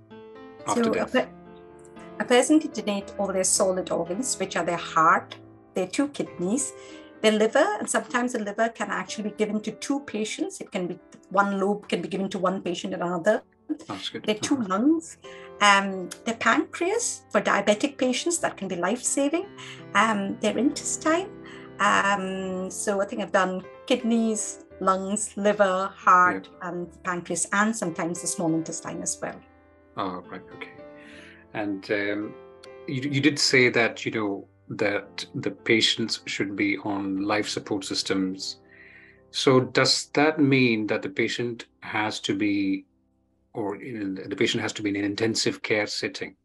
after 0.68 0.84
so 0.84 0.94
death? 0.94 1.16
A, 1.16 1.22
per- 1.22 1.30
a 2.20 2.26
person 2.26 2.60
can 2.60 2.72
donate 2.72 3.14
all 3.20 3.28
their 3.28 3.44
solid 3.44 3.92
organs, 3.92 4.36
which 4.40 4.56
are 4.58 4.66
their 4.66 4.78
heart, 4.78 5.36
their 5.76 5.88
two 5.88 6.08
kidneys, 6.10 6.74
their 7.22 7.32
liver, 7.32 7.66
and 7.80 7.90
sometimes 7.90 8.34
the 8.34 8.40
liver 8.40 8.70
can 8.70 8.90
actually 8.90 9.30
be 9.30 9.36
given 9.36 9.62
to 9.62 9.72
two 9.72 10.00
patients. 10.02 10.62
It 10.62 10.72
can 10.72 10.88
be 10.88 11.00
one 11.30 11.60
lobe 11.60 11.88
can 11.88 12.02
be 12.02 12.08
given 12.08 12.30
to 12.30 12.40
one 12.40 12.62
patient 12.62 12.94
and 12.94 13.04
another. 13.04 13.44
That's 13.88 14.10
good. 14.10 14.24
Their 14.24 14.36
two 14.36 14.58
lungs, 14.58 15.18
um, 15.62 16.10
their 16.26 16.36
pancreas 16.36 17.24
for 17.32 17.42
diabetic 17.42 17.98
patients 17.98 18.40
that 18.40 18.58
can 18.58 18.68
be 18.68 18.76
life 18.76 19.04
saving, 19.04 19.48
um, 19.96 20.38
their 20.40 20.58
intestine. 20.58 21.30
Um, 21.80 22.70
so 22.70 23.02
I 23.02 23.06
think 23.06 23.22
I've 23.22 23.32
done 23.32 23.64
kidneys, 23.88 24.66
lungs, 24.80 25.36
liver, 25.36 25.92
heart, 25.96 26.50
and 26.62 26.88
pancreas, 27.04 27.48
and 27.52 27.76
sometimes 27.76 28.22
the 28.22 28.28
small 28.28 28.54
intestine 28.54 29.02
as 29.02 29.18
well. 29.22 29.40
Oh, 29.98 30.24
right. 30.30 30.42
Okay. 30.56 30.72
And 31.54 31.90
um, 31.92 32.36
you, 32.88 33.10
you 33.10 33.22
did 33.22 33.40
say 33.40 33.70
that, 33.70 34.06
you 34.06 34.12
know, 34.12 34.48
that 34.70 35.26
the 35.36 35.52
patients 35.52 36.22
should 36.26 36.56
be 36.56 36.78
on 36.80 37.24
life 37.24 37.48
support 37.48 37.86
systems. 37.86 38.58
So 39.32 39.60
does 39.60 40.08
that 40.14 40.40
mean 40.40 40.88
that 40.88 41.02
the 41.02 41.10
patient 41.10 41.66
has 41.82 42.20
to 42.22 42.36
be, 42.36 42.86
or 43.54 43.76
know, 43.76 44.24
the 44.24 44.36
patient 44.36 44.62
has 44.62 44.74
to 44.74 44.82
be 44.82 44.90
in 44.90 44.96
an 44.96 45.04
intensive 45.04 45.62
care 45.62 45.88
setting? 45.88 46.36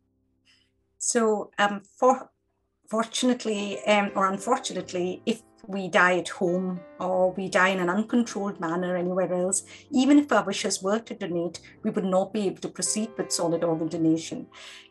So, 0.99 1.51
um, 1.59 1.83
for 1.97 2.31
fortunately 2.89 3.83
um, 3.87 4.11
or 4.15 4.27
unfortunately, 4.27 5.23
if 5.25 5.43
we 5.71 5.89
die 5.89 6.19
at 6.19 6.29
home 6.29 6.81
or 6.99 7.33
we 7.33 7.49
die 7.49 7.69
in 7.69 7.81
an 7.81 7.89
uncontrolled 7.89 8.61
manner 8.61 8.97
anywhere 8.97 9.33
else, 9.33 9.63
even 9.91 10.19
if 10.19 10.31
our 10.33 10.45
wishes 10.45 10.83
were 10.83 10.99
to 10.99 11.15
donate, 11.15 11.61
we 11.83 11.91
would 11.91 12.05
not 12.05 12.33
be 12.33 12.47
able 12.47 12.61
to 12.61 12.69
proceed 12.69 13.09
with 13.17 13.33
solid 13.33 13.65
organ 13.65 13.89
donation. 13.89 14.47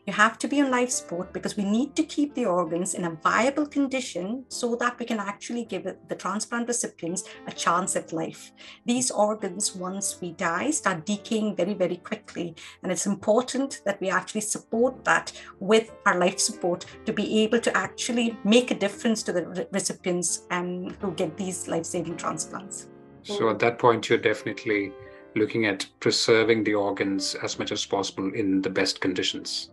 You 0.06 0.14
have 0.14 0.38
to 0.38 0.48
be 0.48 0.60
on 0.60 0.70
life 0.70 0.90
support 0.90 1.32
because 1.32 1.56
we 1.56 1.64
need 1.64 1.94
to 1.94 2.02
keep 2.02 2.34
the 2.34 2.46
organs 2.46 2.94
in 2.94 3.04
a 3.04 3.16
viable 3.22 3.66
condition 3.66 4.44
so 4.48 4.74
that 4.76 4.98
we 4.98 5.06
can 5.06 5.20
actually 5.20 5.66
give 5.66 5.84
the 5.84 6.14
transplant 6.14 6.66
recipients 6.66 7.24
a 7.46 7.52
chance 7.52 7.94
at 7.94 8.12
life. 8.12 8.50
These 8.86 9.10
organs, 9.10 9.76
once 9.76 10.18
we 10.20 10.32
die, 10.32 10.70
start 10.70 11.06
decaying 11.06 11.54
very, 11.54 11.74
very 11.74 11.98
quickly. 11.98 12.56
And 12.82 12.90
it's 12.90 13.06
important 13.06 13.82
that 13.84 14.00
we 14.00 14.08
actually 14.08 14.40
support 14.40 15.04
that 15.04 15.32
with 15.60 15.92
our 16.06 16.18
life 16.18 16.40
support 16.40 16.86
to 17.04 17.12
be 17.12 17.42
able 17.44 17.60
to 17.60 17.76
actually 17.76 18.36
make 18.42 18.70
a 18.70 18.78
difference 18.78 19.22
to 19.24 19.32
the 19.32 19.68
recipients 19.70 20.42
um, 20.70 20.94
who 21.00 21.12
get 21.12 21.36
these 21.36 21.68
life 21.68 21.84
saving 21.84 22.16
transplants. 22.16 22.88
So 23.22 23.50
at 23.50 23.58
that 23.58 23.78
point, 23.78 24.08
you're 24.08 24.18
definitely 24.18 24.92
looking 25.36 25.66
at 25.66 25.86
preserving 26.00 26.64
the 26.64 26.74
organs 26.74 27.36
as 27.42 27.58
much 27.58 27.72
as 27.72 27.84
possible 27.84 28.32
in 28.34 28.62
the 28.62 28.70
best 28.70 29.00
conditions. 29.00 29.70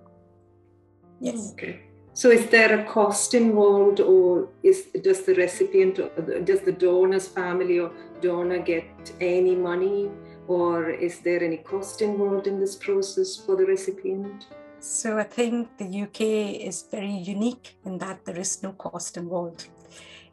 Yes. 1.19 1.53
Okay. 1.53 1.81
So 2.13 2.31
is 2.31 2.47
there 2.49 2.79
a 2.79 2.83
cost 2.83 3.33
involved, 3.33 3.99
or 3.99 4.49
is 4.63 4.87
does 5.03 5.21
the 5.23 5.35
recipient, 5.35 5.99
does 6.45 6.61
the 6.61 6.71
donor's 6.71 7.27
family 7.27 7.79
or 7.79 7.91
donor 8.21 8.59
get 8.59 8.85
any 9.21 9.55
money, 9.55 10.09
or 10.47 10.89
is 10.89 11.19
there 11.19 11.43
any 11.43 11.57
cost 11.57 12.01
involved 12.01 12.47
in 12.47 12.59
this 12.59 12.75
process 12.75 13.35
for 13.35 13.55
the 13.55 13.65
recipient? 13.65 14.47
So 14.79 15.17
I 15.17 15.23
think 15.23 15.77
the 15.77 16.03
UK 16.03 16.21
is 16.67 16.85
very 16.89 17.17
unique 17.17 17.77
in 17.85 17.97
that 17.99 18.25
there 18.25 18.39
is 18.39 18.63
no 18.63 18.71
cost 18.73 19.17
involved. 19.17 19.69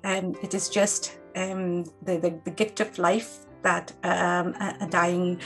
Um, 0.05 0.35
it 0.43 0.55
is 0.55 0.69
just 0.69 1.19
um, 1.37 1.85
the, 2.03 2.19
the, 2.19 2.41
the 2.45 2.51
gift 2.51 2.81
of 2.81 2.99
life 2.99 3.47
that 3.63 3.93
um, 4.05 4.55
a, 4.61 4.87
dying 4.91 5.41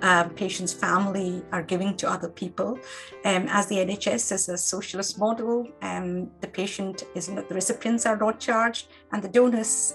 uh, 0.00 0.24
patient's 0.28 0.72
family 0.72 1.42
are 1.52 1.62
giving 1.62 1.96
to 1.96 2.08
other 2.08 2.28
people. 2.28 2.78
Um, 3.24 3.46
as 3.48 3.66
the 3.66 3.76
NHS 3.76 4.32
is 4.32 4.48
a 4.48 4.56
socialist 4.56 5.18
model, 5.18 5.68
um, 5.82 6.30
the 6.40 6.46
patient 6.46 7.04
is 7.14 7.28
not, 7.28 7.48
the 7.48 7.54
recipients 7.56 8.06
are 8.06 8.16
not 8.16 8.38
charged, 8.38 8.86
and 9.12 9.22
the 9.22 9.28
donors 9.28 9.94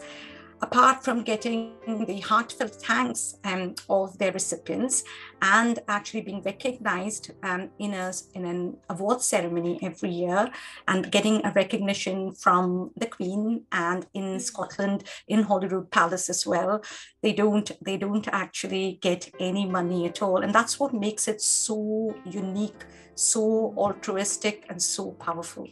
apart 0.62 1.04
from 1.04 1.24
getting 1.24 1.74
the 2.06 2.20
heartfelt 2.20 2.76
thanks 2.76 3.36
um, 3.44 3.74
of 3.90 4.18
their 4.18 4.32
recipients 4.32 5.04
and 5.42 5.80
actually 5.88 6.22
being 6.22 6.42
recognized 6.44 7.32
um, 7.44 7.70
in, 7.80 7.94
a, 7.94 8.14
in 8.36 8.46
an 8.46 8.78
award 8.90 9.22
ceremony 9.22 9.80
every 9.82 10.10
year 10.10 10.50
and 10.88 11.12
getting 11.12 11.44
a 11.46 11.52
recognition 11.54 12.32
from 12.34 12.92
the 12.96 13.08
Queen 13.08 13.64
and 13.72 14.06
in 14.14 14.40
Scotland 14.40 15.04
in 15.28 15.44
Holyrood 15.44 15.90
Palace 15.90 16.30
as 16.30 16.46
well, 16.46 16.84
they 17.22 17.34
don't 17.34 17.72
they 17.82 17.98
don't 17.98 18.28
actually 18.28 19.00
get 19.02 19.30
any 19.40 19.66
money 19.66 20.06
at 20.06 20.22
all, 20.22 20.38
and 20.38 20.54
that's 20.54 20.80
what 20.80 20.94
makes 20.94 21.28
it 21.28 21.42
so 21.42 22.16
unique, 22.26 22.86
so 23.16 23.74
altruistic, 23.78 24.66
and 24.70 24.82
so 24.82 25.12
powerful. 25.12 25.68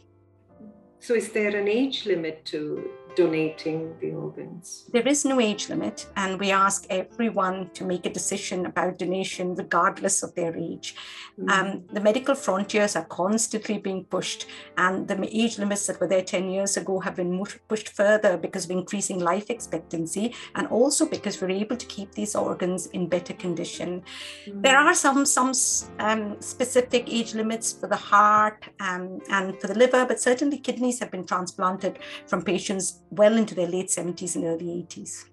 So, 0.98 1.14
is 1.14 1.32
there 1.32 1.56
an 1.56 1.68
age 1.68 2.06
limit 2.06 2.44
to 2.46 2.90
donating 3.16 3.94
the 4.00 4.12
organs? 4.12 4.86
There 4.92 5.06
is 5.06 5.24
no 5.24 5.40
age 5.40 5.68
limit, 5.68 6.06
and 6.16 6.38
we 6.38 6.50
ask 6.50 6.86
everyone 6.90 7.70
to 7.74 7.84
make 7.84 8.06
a 8.06 8.12
decision 8.12 8.66
about 8.66 8.98
donation 8.98 9.54
regardless 9.54 10.22
of 10.22 10.34
their 10.34 10.56
age. 10.56 10.94
Mm. 11.38 11.50
Um, 11.50 11.82
the 11.92 12.00
medical 12.00 12.34
frontiers 12.34 12.96
are 12.96 13.04
constantly 13.04 13.78
being 13.78 14.04
pushed, 14.04 14.46
and 14.76 15.08
the 15.08 15.20
age 15.32 15.58
limits 15.58 15.86
that 15.86 16.00
were 16.00 16.08
there 16.08 16.22
10 16.22 16.50
years 16.50 16.76
ago 16.76 17.00
have 17.00 17.16
been 17.16 17.44
pushed 17.68 17.90
further 17.90 18.36
because 18.36 18.64
of 18.64 18.70
increasing 18.70 19.20
life 19.20 19.50
expectancy 19.50 20.34
and 20.54 20.66
also 20.68 21.06
because 21.06 21.40
we're 21.40 21.50
able 21.50 21.76
to 21.76 21.86
keep 21.86 22.12
these 22.12 22.34
organs 22.34 22.86
in 22.88 23.08
better 23.08 23.34
condition. 23.34 24.02
Mm. 24.46 24.62
There 24.62 24.78
are 24.78 24.94
some, 24.94 25.26
some 25.26 25.52
um, 25.98 26.40
specific 26.40 27.04
age 27.08 27.34
limits 27.34 27.72
for 27.72 27.86
the 27.86 27.96
heart 27.96 28.68
um, 28.80 29.20
and 29.30 29.60
for 29.60 29.66
the 29.66 29.74
liver, 29.74 30.04
but 30.06 30.20
certainly 30.20 30.58
kidneys 30.58 30.98
have 31.00 31.10
been 31.10 31.26
transplanted 31.26 31.98
from 32.26 32.42
patients 32.42 32.99
well 33.10 33.36
into 33.36 33.54
their 33.54 33.66
late 33.66 33.88
70s 33.88 34.36
and 34.36 34.44
early 34.44 34.86
80s. 34.88 35.24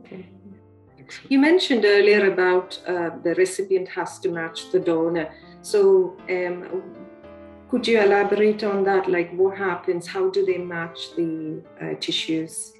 Okay. 0.00 0.26
You 1.28 1.38
mentioned 1.38 1.84
earlier 1.84 2.32
about 2.32 2.80
uh, 2.86 3.10
the 3.22 3.34
recipient 3.36 3.88
has 3.88 4.18
to 4.20 4.28
match 4.28 4.72
the 4.72 4.80
donor. 4.80 5.32
So, 5.62 6.16
um, 6.28 6.82
could 7.68 7.86
you 7.86 8.00
elaborate 8.00 8.64
on 8.64 8.84
that? 8.84 9.10
Like, 9.10 9.32
what 9.32 9.56
happens? 9.56 10.06
How 10.06 10.30
do 10.30 10.44
they 10.44 10.58
match 10.58 11.14
the 11.16 11.62
uh, 11.80 11.94
tissues? 12.00 12.72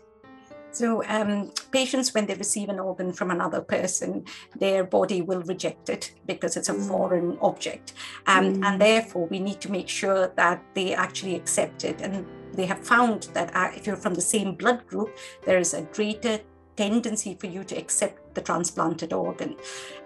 So, 0.77 1.03
um, 1.07 1.53
patients, 1.73 2.13
when 2.13 2.27
they 2.27 2.35
receive 2.35 2.69
an 2.69 2.79
organ 2.79 3.13
from 3.13 3.31
another 3.31 3.63
person, 3.63 4.27
their 4.55 4.85
body 4.85 5.23
will 5.23 5.43
reject 5.43 5.89
it 5.89 6.13
because 6.27 6.57
it's 6.57 6.69
a 6.69 6.75
mm. 6.75 6.87
foreign 6.87 7.39
object. 7.41 7.95
Um, 8.27 8.57
mm. 8.57 8.65
And 8.65 8.81
therefore, 8.81 9.27
we 9.27 9.39
need 9.39 9.61
to 9.63 9.73
make 9.73 9.89
sure 9.89 10.33
that 10.37 10.63
they 10.75 10.95
actually 10.95 11.35
accept 11.35 11.85
it. 11.85 12.03
And 12.03 12.27
they 12.55 12.67
have 12.67 12.81
found 12.81 13.25
that 13.35 13.55
uh, 13.55 13.71
if 13.75 13.87
you're 13.87 13.97
from 13.97 14.15
the 14.15 14.21
same 14.21 14.55
blood 14.55 14.87
group, 14.87 15.17
there 15.45 15.59
is 15.59 15.75
a 15.75 15.83
greater 15.83 16.41
tendency 16.77 17.35
for 17.35 17.47
you 17.47 17.65
to 17.65 17.77
accept 17.77 18.35
the 18.35 18.41
transplanted 18.41 19.13
organ. 19.13 19.57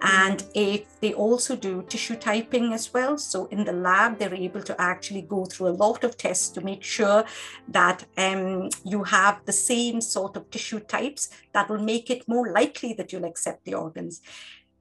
And 0.02 0.44
if 0.54 1.00
they 1.00 1.12
also 1.12 1.56
do 1.56 1.82
tissue 1.88 2.16
typing 2.16 2.72
as 2.72 2.94
well, 2.94 3.18
so 3.18 3.46
in 3.46 3.64
the 3.64 3.72
lab, 3.72 4.18
they're 4.18 4.34
able 4.34 4.62
to 4.62 4.80
actually 4.80 5.22
go 5.22 5.44
through 5.44 5.68
a 5.68 5.80
lot 5.84 6.04
of 6.04 6.16
tests 6.16 6.48
to 6.50 6.60
make 6.60 6.84
sure 6.84 7.24
that 7.68 8.04
um, 8.16 8.70
you 8.84 9.02
have 9.04 9.44
the 9.44 9.52
same 9.52 10.00
sort 10.00 10.36
of 10.36 10.48
tissue 10.50 10.80
types 10.80 11.30
that 11.52 11.68
will 11.68 11.82
make 11.82 12.08
it 12.08 12.28
more 12.28 12.52
likely 12.52 12.92
that 12.94 13.12
you'll 13.12 13.24
accept 13.24 13.64
the 13.64 13.74
organs. 13.74 14.22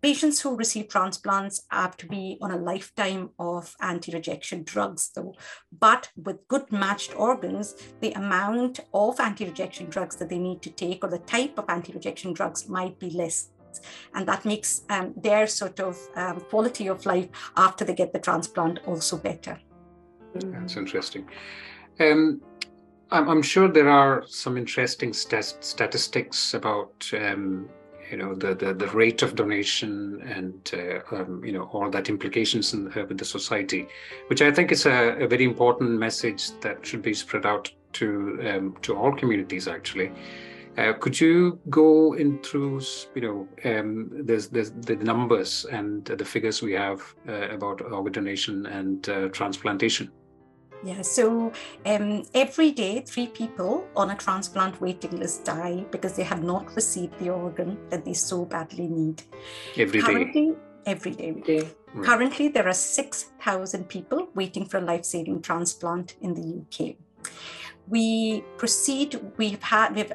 Patients 0.02 0.42
who 0.42 0.56
receive 0.56 0.88
transplants 0.88 1.64
have 1.72 1.98
to 1.98 2.08
be 2.08 2.38
on 2.42 2.52
a 2.52 2.58
lifetime 2.58 3.32
of 3.38 3.76
anti 3.82 4.14
rejection 4.14 4.64
drugs, 4.64 5.12
though. 5.14 5.36
But 5.78 6.10
with 6.16 6.48
good 6.48 6.72
matched 6.72 7.16
organs, 7.18 7.76
the 8.00 8.14
amount 8.14 8.80
of 8.94 9.20
anti 9.20 9.46
rejection 9.46 9.88
drugs 9.90 10.16
that 10.18 10.30
they 10.30 10.40
need 10.40 10.62
to 10.62 10.70
take 10.70 11.04
or 11.04 11.10
the 11.10 11.20
type 11.20 11.58
of 11.58 11.66
anti 11.68 11.92
rejection 11.92 12.34
drugs 12.34 12.70
might 12.70 12.98
be 12.98 13.10
less. 13.10 13.50
And 14.16 14.28
that 14.28 14.46
makes 14.46 14.82
um, 14.90 15.14
their 15.16 15.48
sort 15.48 15.80
of 15.80 16.00
um, 16.16 16.40
quality 16.42 16.88
of 16.88 17.06
life 17.06 17.28
after 17.58 17.84
they 17.86 17.94
get 17.94 18.14
the 18.14 18.20
transplant 18.20 18.80
also 18.88 19.18
better. 19.18 19.60
That's 20.34 20.78
interesting. 20.78 21.28
Um, 22.00 22.42
I'm, 23.12 23.28
I'm, 23.28 23.42
sure 23.42 23.68
there 23.68 23.90
are 23.90 24.24
some 24.28 24.58
interesting 24.58 25.14
st- 25.14 25.58
statistics 25.60 26.54
about 26.54 27.10
um, 27.14 27.68
you 28.12 28.18
know 28.18 28.34
the 28.34 28.56
the, 28.56 28.74
the 28.74 28.88
rate 28.88 29.22
of 29.22 29.36
donation 29.36 30.22
and 30.24 30.72
uh, 30.74 31.16
um, 31.16 31.44
you 31.44 31.52
know 31.52 31.64
all 31.74 31.90
that 31.90 32.10
implications 32.10 32.74
in, 32.74 32.92
uh, 32.94 33.06
with 33.08 33.18
the 33.18 33.26
society 33.26 33.88
which 34.28 34.42
i 34.42 34.52
think 34.52 34.72
is 34.72 34.86
a, 34.86 35.16
a, 35.20 35.28
very 35.28 35.44
important 35.44 35.92
message 35.92 36.52
that 36.62 36.86
should 36.86 37.02
be 37.02 37.14
spread 37.14 37.46
out 37.46 37.72
to 37.94 38.40
um, 38.48 38.76
to 38.82 38.96
all 38.96 39.14
communities 39.14 39.68
actually. 39.68 40.12
Uh, 40.78 40.94
could 40.94 41.20
you 41.20 41.60
go 41.70 42.14
in 42.14 42.40
through 42.40 42.80
you 43.16 43.22
know 43.22 43.48
um, 43.66 44.10
there's, 44.12 44.48
there's 44.48 44.72
the 44.72 44.96
numbers 44.98 45.66
and 45.72 46.06
the 46.06 46.24
figures 46.24 46.62
we 46.62 46.74
have 46.74 47.02
uh, 47.28 47.50
about 47.50 47.82
organ 47.82 48.14
donation 48.14 48.66
and 48.68 49.10
uh, 49.10 49.28
transplantation 49.30 50.10
Yeah, 50.84 51.02
so 51.02 51.52
um, 51.86 52.24
every 52.34 52.72
day, 52.72 53.02
three 53.02 53.28
people 53.28 53.86
on 53.96 54.12
a 54.12 54.16
transplant 54.16 54.80
waiting 54.80 55.18
list 55.18 55.44
die 55.44 55.86
because 55.92 56.14
they 56.14 56.24
have 56.24 56.42
not 56.44 56.74
received 56.76 57.20
the 57.20 57.30
organ 57.30 57.78
that 57.90 58.06
they 58.06 58.14
so 58.14 58.46
badly 58.46 58.88
need. 58.88 59.22
Every 59.76 60.02
Currently, 60.02 60.52
day. 60.52 60.56
Every 60.86 61.12
day. 61.12 61.30
Every 61.30 61.42
day. 61.42 61.70
Right. 61.94 62.06
Currently, 62.06 62.48
there 62.50 62.68
are 62.68 62.74
6,000 62.74 63.90
people 63.90 64.30
waiting 64.36 64.66
for 64.66 64.78
a 64.78 64.82
life 64.82 65.04
saving 65.04 65.42
transplant 65.42 66.16
in 66.22 66.34
the 66.34 66.62
UK. 66.62 66.96
We 67.88 68.44
proceed, 68.58 69.20
we've 69.38 69.62
had, 69.62 69.96
we've 69.96 70.14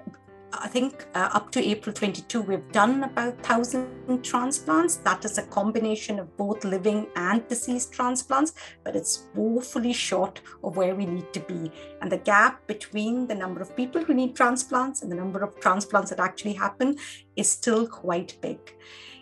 I 0.61 0.69
think 0.69 1.07
uh, 1.15 1.31
up 1.33 1.51
to 1.53 1.65
April 1.65 1.93
22, 1.93 2.43
we've 2.43 2.73
done 2.73 3.05
about 3.05 3.35
1,000 3.37 4.23
transplants. 4.23 4.97
That 4.97 5.25
is 5.25 5.39
a 5.39 5.43
combination 5.43 6.19
of 6.19 6.37
both 6.37 6.65
living 6.65 7.07
and 7.17 7.47
deceased 7.49 7.93
transplants, 7.93 8.53
but 8.85 8.95
it's 8.95 9.25
woefully 9.35 9.93
short 9.93 10.41
of 10.63 10.77
where 10.77 10.95
we 10.95 11.07
need 11.07 11.33
to 11.33 11.41
be. 11.41 11.73
And 12.01 12.11
the 12.11 12.19
gap 12.19 12.67
between 12.67 13.27
the 13.27 13.35
number 13.35 13.61
of 13.61 13.77
people 13.77 14.05
who 14.05 14.15
need 14.15 14.37
transplants 14.37 15.03
and 15.03 15.11
the 15.11 15.17
number 15.17 15.43
of 15.43 15.59
transplants 15.61 16.11
that 16.11 16.21
actually 16.21 16.55
happen 16.55 16.99
is 17.37 17.49
still 17.49 17.87
quite 17.87 18.37
big. 18.41 18.59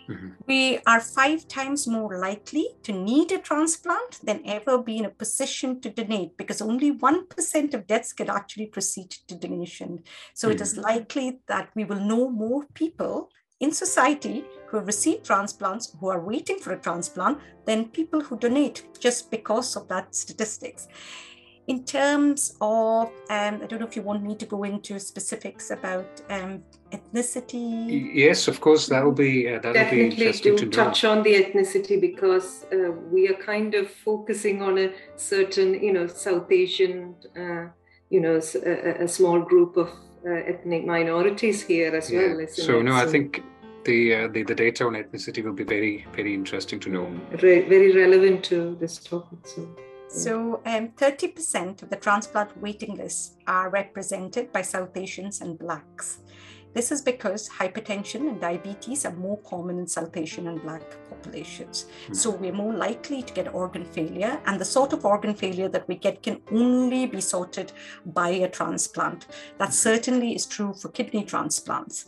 Mhm. 0.07 0.35
We 0.47 0.79
are 0.85 0.99
five 0.99 1.47
times 1.47 1.87
more 1.87 2.19
likely 2.19 2.67
to 2.83 2.91
need 2.91 3.31
a 3.31 3.37
transplant 3.37 4.19
than 4.23 4.41
ever 4.45 4.77
be 4.77 4.97
in 4.97 5.05
a 5.05 5.09
position 5.09 5.79
to 5.81 5.89
donate 5.89 6.37
because 6.37 6.61
only 6.61 6.91
1% 6.91 7.73
of 7.73 7.87
deaths 7.87 8.13
can 8.13 8.29
actually 8.29 8.67
proceed 8.67 9.11
to 9.27 9.35
donation. 9.35 10.03
So 10.33 10.49
it 10.49 10.61
is 10.61 10.77
likely 10.77 11.39
that 11.47 11.69
we 11.75 11.85
will 11.85 11.99
know 11.99 12.29
more 12.29 12.65
people 12.73 13.29
in 13.59 13.71
society 13.71 14.43
who 14.67 14.77
have 14.77 14.87
received 14.87 15.25
transplants, 15.25 15.95
who 15.99 16.09
are 16.09 16.19
waiting 16.19 16.59
for 16.59 16.73
a 16.73 16.79
transplant, 16.79 17.39
than 17.65 17.89
people 17.89 18.21
who 18.21 18.37
donate 18.37 18.83
just 18.99 19.31
because 19.31 19.77
of 19.77 19.87
that 19.87 20.13
statistics. 20.13 20.87
In 21.67 21.85
terms 21.85 22.57
of, 22.59 23.07
um, 23.29 23.61
I 23.63 23.65
don't 23.67 23.79
know 23.79 23.87
if 23.87 23.95
you 23.95 24.01
want 24.01 24.21
me 24.21 24.35
to 24.35 24.45
go 24.45 24.63
into 24.63 24.99
specifics 24.99 25.71
about 25.71 26.21
um, 26.29 26.61
ethnicity. 26.91 28.11
Yes, 28.13 28.49
of 28.49 28.59
course, 28.59 28.87
that'll 28.87 29.13
be 29.13 29.47
uh, 29.47 29.59
that'll 29.59 29.71
be 29.73 29.79
Definitely 29.79 30.05
interesting 30.09 30.55
do 30.57 30.57
to 30.57 30.65
know. 30.65 30.83
touch 30.83 31.05
on 31.05 31.23
the 31.23 31.33
ethnicity 31.35 32.01
because 32.01 32.65
uh, 32.73 32.91
we 33.11 33.29
are 33.29 33.35
kind 33.35 33.75
of 33.75 33.89
focusing 33.89 34.61
on 34.61 34.77
a 34.77 34.91
certain, 35.15 35.81
you 35.81 35.93
know, 35.93 36.05
South 36.07 36.51
Asian, 36.51 37.15
uh, 37.37 37.67
you 38.09 38.19
know, 38.19 38.35
a 38.35 39.07
small 39.07 39.39
group 39.39 39.77
of 39.77 39.87
uh, 40.27 40.31
ethnic 40.31 40.85
minorities 40.85 41.63
here 41.65 41.95
as 41.95 42.11
Yeah. 42.11 42.19
well. 42.27 42.39
isn't 42.41 42.65
So 42.65 42.79
it? 42.79 42.83
no, 42.83 42.93
I 42.93 43.05
think 43.05 43.41
the, 43.85 44.15
uh, 44.15 44.27
the 44.27 44.43
the 44.43 44.55
data 44.55 44.85
on 44.85 44.93
ethnicity 44.93 45.41
will 45.45 45.53
be 45.53 45.63
very 45.63 46.05
very 46.13 46.33
interesting 46.33 46.79
to 46.81 46.89
know. 46.89 47.05
re- 47.41 47.65
very 47.69 47.93
relevant 47.95 48.43
to 48.51 48.75
this 48.81 48.97
topic. 48.97 49.39
So. 49.45 49.61
So, 50.13 50.61
um, 50.67 50.89
30% 50.89 51.81
of 51.81 51.89
the 51.89 51.95
transplant 51.95 52.55
waiting 52.61 52.95
lists 52.95 53.35
are 53.47 53.69
represented 53.69 54.51
by 54.51 54.61
South 54.61 54.95
Asians 54.95 55.41
and 55.41 55.57
Blacks. 55.57 56.19
This 56.75 56.91
is 56.91 57.01
because 57.01 57.49
hypertension 57.49 58.29
and 58.29 58.39
diabetes 58.39 59.05
are 59.05 59.13
more 59.13 59.39
common 59.39 59.79
in 59.79 59.87
South 59.87 60.15
Asian 60.15 60.47
and 60.47 60.61
Black 60.61 60.83
populations. 61.09 61.87
Hmm. 62.07 62.13
So, 62.13 62.29
we're 62.29 62.53
more 62.53 62.73
likely 62.73 63.23
to 63.23 63.33
get 63.33 63.55
organ 63.55 63.85
failure, 63.85 64.39
and 64.45 64.61
the 64.61 64.65
sort 64.65 64.93
of 64.93 65.03
organ 65.03 65.33
failure 65.33 65.67
that 65.69 65.87
we 65.87 65.95
get 65.95 66.21
can 66.21 66.41
only 66.51 67.07
be 67.07 67.19
sorted 67.19 67.71
by 68.05 68.29
a 68.29 68.47
transplant. 68.47 69.25
That 69.57 69.73
certainly 69.73 70.35
is 70.35 70.45
true 70.45 70.75
for 70.75 70.89
kidney 70.89 71.23
transplants. 71.23 72.05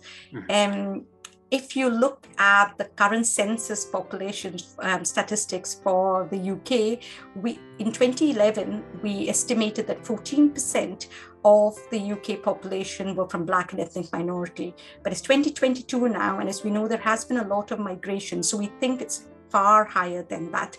Um, 0.49 1.05
if 1.55 1.73
you 1.73 1.89
look 1.89 2.27
at 2.37 2.77
the 2.77 2.83
current 2.99 3.25
census 3.25 3.85
population 3.85 4.57
um, 4.79 5.05
statistics 5.05 5.75
for 5.83 6.27
the 6.29 6.41
UK, 6.55 6.99
we 7.41 7.59
in 7.79 7.93
2011 7.93 8.83
we 9.01 9.29
estimated 9.29 9.87
that 9.87 10.03
14% 10.03 11.07
of 11.45 11.77
the 11.91 12.11
UK 12.11 12.43
population 12.43 13.15
were 13.15 13.29
from 13.29 13.45
Black 13.45 13.71
and 13.71 13.79
ethnic 13.79 14.11
minority. 14.11 14.75
But 15.01 15.13
it's 15.13 15.21
2022 15.21 16.09
now, 16.09 16.39
and 16.39 16.49
as 16.49 16.63
we 16.63 16.71
know, 16.71 16.87
there 16.87 17.07
has 17.11 17.23
been 17.23 17.37
a 17.37 17.47
lot 17.47 17.71
of 17.71 17.79
migration, 17.79 18.43
so 18.43 18.57
we 18.57 18.71
think 18.81 19.01
it's 19.01 19.27
far 19.49 19.85
higher 19.85 20.23
than 20.23 20.51
that. 20.51 20.77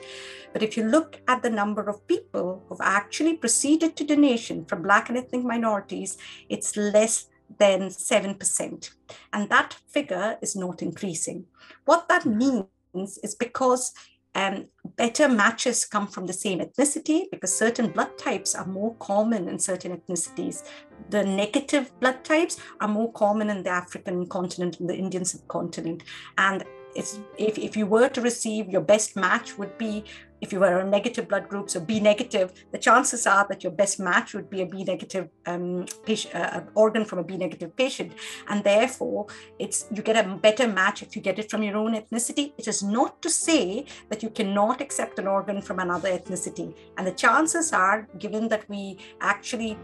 But 0.52 0.62
if 0.62 0.76
you 0.76 0.84
look 0.84 1.20
at 1.28 1.42
the 1.42 1.50
number 1.50 1.84
of 1.88 2.06
people 2.06 2.62
who've 2.68 2.80
actually 2.82 3.36
proceeded 3.36 3.96
to 3.96 4.04
donation 4.04 4.66
from 4.66 4.82
Black 4.82 5.08
and 5.08 5.16
ethnic 5.16 5.44
minorities, 5.44 6.18
it's 6.50 6.76
less 6.76 7.28
than 7.58 7.88
7%. 7.88 8.90
And 9.32 9.48
that 9.48 9.76
figure 9.88 10.38
is 10.42 10.56
not 10.56 10.82
increasing. 10.82 11.46
What 11.84 12.08
that 12.08 12.26
means 12.26 12.66
is 12.94 13.34
because 13.34 13.92
um, 14.36 14.66
better 14.96 15.30
matches 15.30 15.86
come 15.86 16.06
from 16.06 16.26
the 16.26 16.32
same 16.32 16.60
ethnicity, 16.60 17.24
because 17.30 17.56
certain 17.56 17.90
blood 17.90 18.18
types 18.18 18.54
are 18.54 18.66
more 18.66 18.94
common 18.96 19.48
in 19.48 19.58
certain 19.58 19.96
ethnicities. 19.96 20.62
The 21.08 21.24
negative 21.24 21.90
blood 22.00 22.22
types 22.22 22.60
are 22.82 22.88
more 22.88 23.10
common 23.12 23.48
in 23.48 23.62
the 23.62 23.70
African 23.70 24.26
continent 24.26 24.78
and 24.78 24.90
the 24.90 24.94
Indian 24.94 25.24
subcontinent. 25.24 26.02
And 26.36 26.64
if, 26.96 27.58
if 27.58 27.76
you 27.76 27.86
were 27.86 28.08
to 28.08 28.20
receive 28.20 28.68
your 28.68 28.80
best 28.80 29.16
match 29.16 29.58
would 29.58 29.76
be 29.78 30.04
if 30.40 30.52
you 30.52 30.60
were 30.60 30.80
a 30.80 30.88
negative 30.88 31.28
blood 31.28 31.48
group, 31.48 31.70
so 31.70 31.80
B 31.80 31.98
negative, 31.98 32.52
the 32.70 32.78
chances 32.78 33.26
are 33.26 33.46
that 33.48 33.62
your 33.62 33.72
best 33.72 33.98
match 33.98 34.34
would 34.34 34.50
be 34.50 34.62
a 34.62 34.66
B 34.66 34.84
negative 34.84 35.28
um, 35.46 35.86
patient, 36.04 36.34
uh, 36.34 36.60
organ 36.74 37.04
from 37.04 37.20
a 37.20 37.24
B 37.24 37.36
negative 37.36 37.74
patient, 37.74 38.12
and 38.48 38.62
therefore 38.62 39.26
it's 39.58 39.86
you 39.90 40.02
get 40.02 40.16
a 40.16 40.28
better 40.36 40.68
match 40.68 41.02
if 41.02 41.16
you 41.16 41.22
get 41.22 41.38
it 41.38 41.50
from 41.50 41.62
your 41.62 41.76
own 41.76 41.94
ethnicity. 41.94 42.52
It 42.58 42.68
is 42.68 42.82
not 42.82 43.22
to 43.22 43.30
say 43.30 43.86
that 44.10 44.22
you 44.22 44.30
cannot 44.30 44.80
accept 44.80 45.18
an 45.18 45.26
organ 45.26 45.62
from 45.62 45.78
another 45.78 46.10
ethnicity, 46.10 46.74
and 46.98 47.06
the 47.06 47.12
chances 47.12 47.72
are, 47.72 48.06
given 48.18 48.48
that 48.48 48.68
we 48.68 48.98
actually 49.20 49.78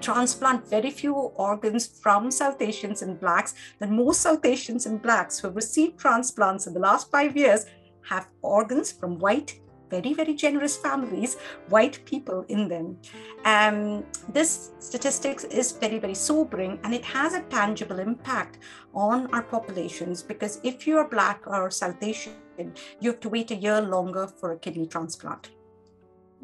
transplant 0.00 0.68
very 0.68 0.90
few 0.90 1.14
organs 1.14 1.86
from 1.86 2.30
South 2.30 2.60
Asians 2.60 3.02
and 3.02 3.18
Blacks, 3.18 3.54
that 3.78 3.90
most 3.90 4.20
South 4.20 4.44
Asians 4.44 4.86
and 4.86 5.00
Blacks 5.00 5.38
who 5.38 5.48
have 5.48 5.56
received 5.56 5.98
transplants 5.98 6.66
in 6.66 6.74
the 6.74 6.80
last 6.80 7.10
five 7.10 7.36
years 7.36 7.66
have 8.08 8.28
organs 8.42 8.92
from 8.92 9.18
white, 9.18 9.60
very, 9.90 10.12
very 10.12 10.34
generous 10.34 10.76
families, 10.76 11.36
white 11.68 12.04
people 12.04 12.44
in 12.48 12.68
them. 12.68 12.98
Um, 13.44 14.04
this 14.28 14.72
statistics 14.78 15.44
is 15.44 15.72
very, 15.72 15.98
very 15.98 16.14
sobering 16.14 16.78
and 16.84 16.94
it 16.94 17.04
has 17.04 17.34
a 17.34 17.42
tangible 17.42 17.98
impact 17.98 18.58
on 18.94 19.32
our 19.34 19.42
populations 19.42 20.22
because 20.22 20.60
if 20.62 20.86
you're 20.86 21.08
Black 21.08 21.42
or 21.46 21.70
South 21.70 22.02
Asian, 22.02 22.34
you 23.00 23.10
have 23.10 23.20
to 23.20 23.28
wait 23.28 23.50
a 23.50 23.56
year 23.56 23.80
longer 23.80 24.26
for 24.26 24.52
a 24.52 24.58
kidney 24.58 24.86
transplant. 24.86 25.50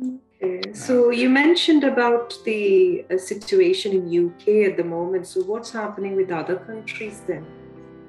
Okay. 0.03 0.73
So 0.73 1.11
you 1.11 1.29
mentioned 1.29 1.85
about 1.85 2.39
the 2.45 3.05
uh, 3.11 3.19
situation 3.19 3.93
in 3.93 4.27
UK 4.27 4.71
at 4.71 4.77
the 4.77 4.85
moment. 4.85 5.27
So 5.27 5.43
what's 5.43 5.71
happening 5.71 6.17
with 6.17 6.31
other 6.31 6.57
countries 6.57 7.21
then? 7.27 7.45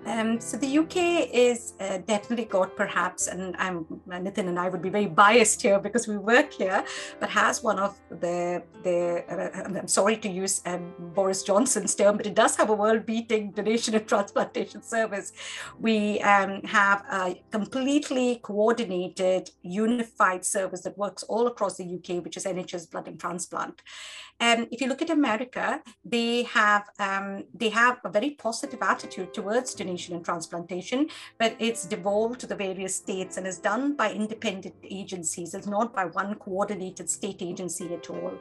Um, 0.05 0.39
so 0.39 0.57
the 0.57 0.79
UK 0.79 1.29
is 1.31 1.73
uh, 1.79 1.99
definitely 1.99 2.45
got 2.45 2.75
perhaps, 2.75 3.27
and 3.27 3.55
I'm 3.57 3.85
Nithin 4.07 4.47
and 4.47 4.57
I 4.59 4.67
would 4.67 4.81
be 4.81 4.89
very 4.89 5.05
biased 5.05 5.61
here 5.61 5.79
because 5.79 6.07
we 6.07 6.17
work 6.17 6.53
here, 6.53 6.83
but 7.19 7.29
has 7.29 7.61
one 7.61 7.77
of 7.77 7.99
the 8.09 8.63
the. 8.83 9.23
Uh, 9.29 9.79
I'm 9.79 9.87
sorry 9.87 10.17
to 10.17 10.29
use 10.29 10.61
um, 10.65 10.93
Boris 11.13 11.43
Johnson's 11.43 11.93
term, 11.93 12.17
but 12.17 12.25
it 12.25 12.33
does 12.33 12.55
have 12.55 12.69
a 12.69 12.73
world-beating 12.73 13.51
donation 13.51 13.93
and 13.93 14.07
transplantation 14.07 14.81
service. 14.81 15.33
We 15.79 16.19
um, 16.21 16.63
have 16.63 17.03
a 17.11 17.41
completely 17.51 18.39
coordinated, 18.41 19.51
unified 19.61 20.45
service 20.45 20.81
that 20.81 20.97
works 20.97 21.23
all 21.23 21.45
across 21.47 21.77
the 21.77 21.85
UK, 21.85 22.23
which 22.23 22.37
is 22.37 22.45
NHS 22.45 22.89
Blood 22.89 23.07
and 23.07 23.19
Transplant. 23.19 23.81
And 24.41 24.67
if 24.71 24.81
you 24.81 24.87
look 24.87 25.03
at 25.03 25.11
America, 25.11 25.81
they 26.03 26.43
have 26.43 26.89
um, 26.99 27.45
they 27.53 27.69
have 27.69 27.99
a 28.03 28.09
very 28.09 28.31
positive 28.31 28.81
attitude 28.81 29.33
towards 29.35 29.75
donation 29.75 30.15
and 30.15 30.25
transplantation, 30.25 31.09
but 31.37 31.55
it's 31.59 31.85
devolved 31.85 32.39
to 32.41 32.47
the 32.47 32.55
various 32.55 32.95
states 32.95 33.37
and 33.37 33.45
is 33.45 33.59
done 33.59 33.95
by 33.95 34.11
independent 34.11 34.75
agencies. 34.83 35.53
It's 35.53 35.67
not 35.67 35.93
by 35.93 36.05
one 36.05 36.33
coordinated 36.35 37.07
state 37.07 37.43
agency 37.43 37.93
at 37.93 38.09
all. 38.09 38.33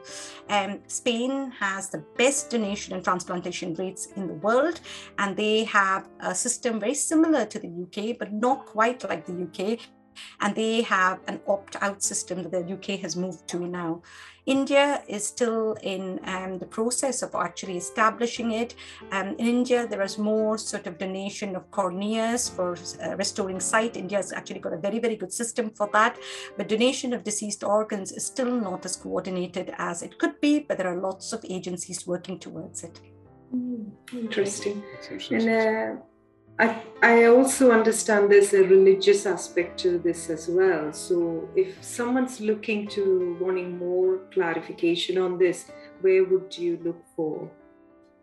Um, 0.49 0.79
Spain 0.87 1.51
has 1.51 1.89
the 1.89 2.03
best 2.17 2.49
donation 2.49 2.95
and 2.95 3.03
transplantation 3.03 3.75
rates 3.75 4.07
in 4.15 4.27
the 4.27 4.33
world, 4.33 4.81
and 5.19 5.37
they 5.37 5.65
have 5.65 6.09
a 6.19 6.33
system 6.33 6.79
very 6.79 6.95
similar 6.95 7.45
to 7.45 7.59
the 7.59 7.69
UK, 7.83 8.17
but 8.17 8.33
not 8.33 8.65
quite 8.65 9.07
like 9.07 9.27
the 9.27 9.43
UK. 9.47 9.79
And 10.39 10.55
they 10.55 10.81
have 10.81 11.19
an 11.27 11.41
opt 11.47 11.77
out 11.81 12.03
system 12.03 12.43
that 12.43 12.51
the 12.51 12.73
UK 12.73 12.99
has 12.99 13.15
moved 13.15 13.47
to 13.49 13.59
now. 13.67 14.01
India 14.45 15.03
is 15.07 15.25
still 15.27 15.73
in 15.83 16.19
um, 16.23 16.57
the 16.57 16.65
process 16.65 17.21
of 17.21 17.35
actually 17.35 17.77
establishing 17.77 18.51
it. 18.51 18.73
Um, 19.11 19.35
in 19.37 19.47
India, 19.47 19.85
there 19.87 20.01
is 20.01 20.17
more 20.17 20.57
sort 20.57 20.87
of 20.87 20.97
donation 20.97 21.55
of 21.55 21.69
corneas 21.69 22.49
for 22.49 22.75
uh, 23.03 23.15
restoring 23.17 23.59
sight. 23.59 23.97
India 23.97 24.17
has 24.17 24.33
actually 24.33 24.59
got 24.59 24.73
a 24.73 24.77
very, 24.77 24.99
very 24.99 25.15
good 25.15 25.31
system 25.31 25.69
for 25.69 25.89
that. 25.93 26.17
But 26.57 26.69
donation 26.69 27.13
of 27.13 27.23
deceased 27.23 27.63
organs 27.63 28.11
is 28.11 28.25
still 28.25 28.51
not 28.51 28.83
as 28.83 28.95
coordinated 28.95 29.73
as 29.77 30.01
it 30.01 30.17
could 30.17 30.41
be, 30.41 30.59
but 30.59 30.77
there 30.77 30.87
are 30.87 30.99
lots 30.99 31.33
of 31.33 31.45
agencies 31.47 32.07
working 32.07 32.39
towards 32.39 32.83
it. 32.83 32.99
Interesting. 34.13 34.83
Interesting. 35.01 35.49
And 35.49 35.99
uh, 35.99 36.01
I, 36.59 36.81
I 37.01 37.25
also 37.25 37.71
understand 37.71 38.31
there's 38.31 38.53
a 38.53 38.63
religious 38.63 39.25
aspect 39.25 39.79
to 39.79 39.97
this 39.97 40.29
as 40.29 40.47
well. 40.47 40.93
So, 40.93 41.49
if 41.55 41.83
someone's 41.83 42.39
looking 42.39 42.87
to 42.89 43.37
wanting 43.39 43.77
more 43.77 44.19
clarification 44.31 45.17
on 45.17 45.37
this, 45.37 45.71
where 46.01 46.23
would 46.23 46.55
you 46.57 46.79
look 46.83 47.03
for? 47.15 47.49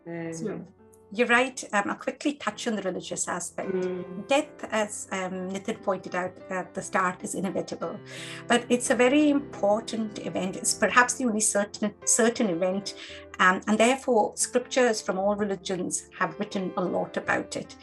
Um, 0.07 0.33
so, 0.33 0.65
you're 1.11 1.27
right. 1.27 1.61
Um, 1.73 1.83
I'll 1.87 1.95
quickly 1.95 2.33
touch 2.33 2.67
on 2.67 2.75
the 2.75 2.83
religious 2.83 3.27
aspect. 3.27 3.71
Mm. 3.71 4.27
Death, 4.27 4.63
as 4.71 5.07
um, 5.11 5.49
Nithin 5.49 5.81
pointed 5.81 6.13
out 6.13 6.37
at 6.51 6.73
the 6.73 6.81
start, 6.81 7.23
is 7.23 7.33
inevitable, 7.33 7.99
but 8.47 8.63
it's 8.69 8.91
a 8.91 8.95
very 8.95 9.29
important 9.29 10.19
event. 10.25 10.55
It's 10.55 10.73
perhaps 10.73 11.15
the 11.15 11.25
only 11.25 11.41
certain 11.41 11.93
certain 12.05 12.49
event, 12.49 12.93
um, 13.39 13.61
and 13.67 13.77
therefore 13.77 14.33
scriptures 14.35 15.01
from 15.01 15.17
all 15.17 15.35
religions 15.35 16.09
have 16.19 16.39
written 16.39 16.71
a 16.77 16.81
lot 16.81 17.17
about 17.17 17.55
it. 17.55 17.75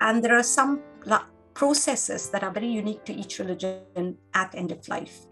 And 0.00 0.24
there 0.24 0.36
are 0.36 0.42
some 0.42 0.82
processes 1.54 2.30
that 2.30 2.42
are 2.42 2.50
very 2.50 2.68
unique 2.68 3.04
to 3.04 3.12
each 3.12 3.38
religion 3.38 4.16
at 4.34 4.54
end 4.54 4.72
of 4.72 4.88
life. 4.88 5.26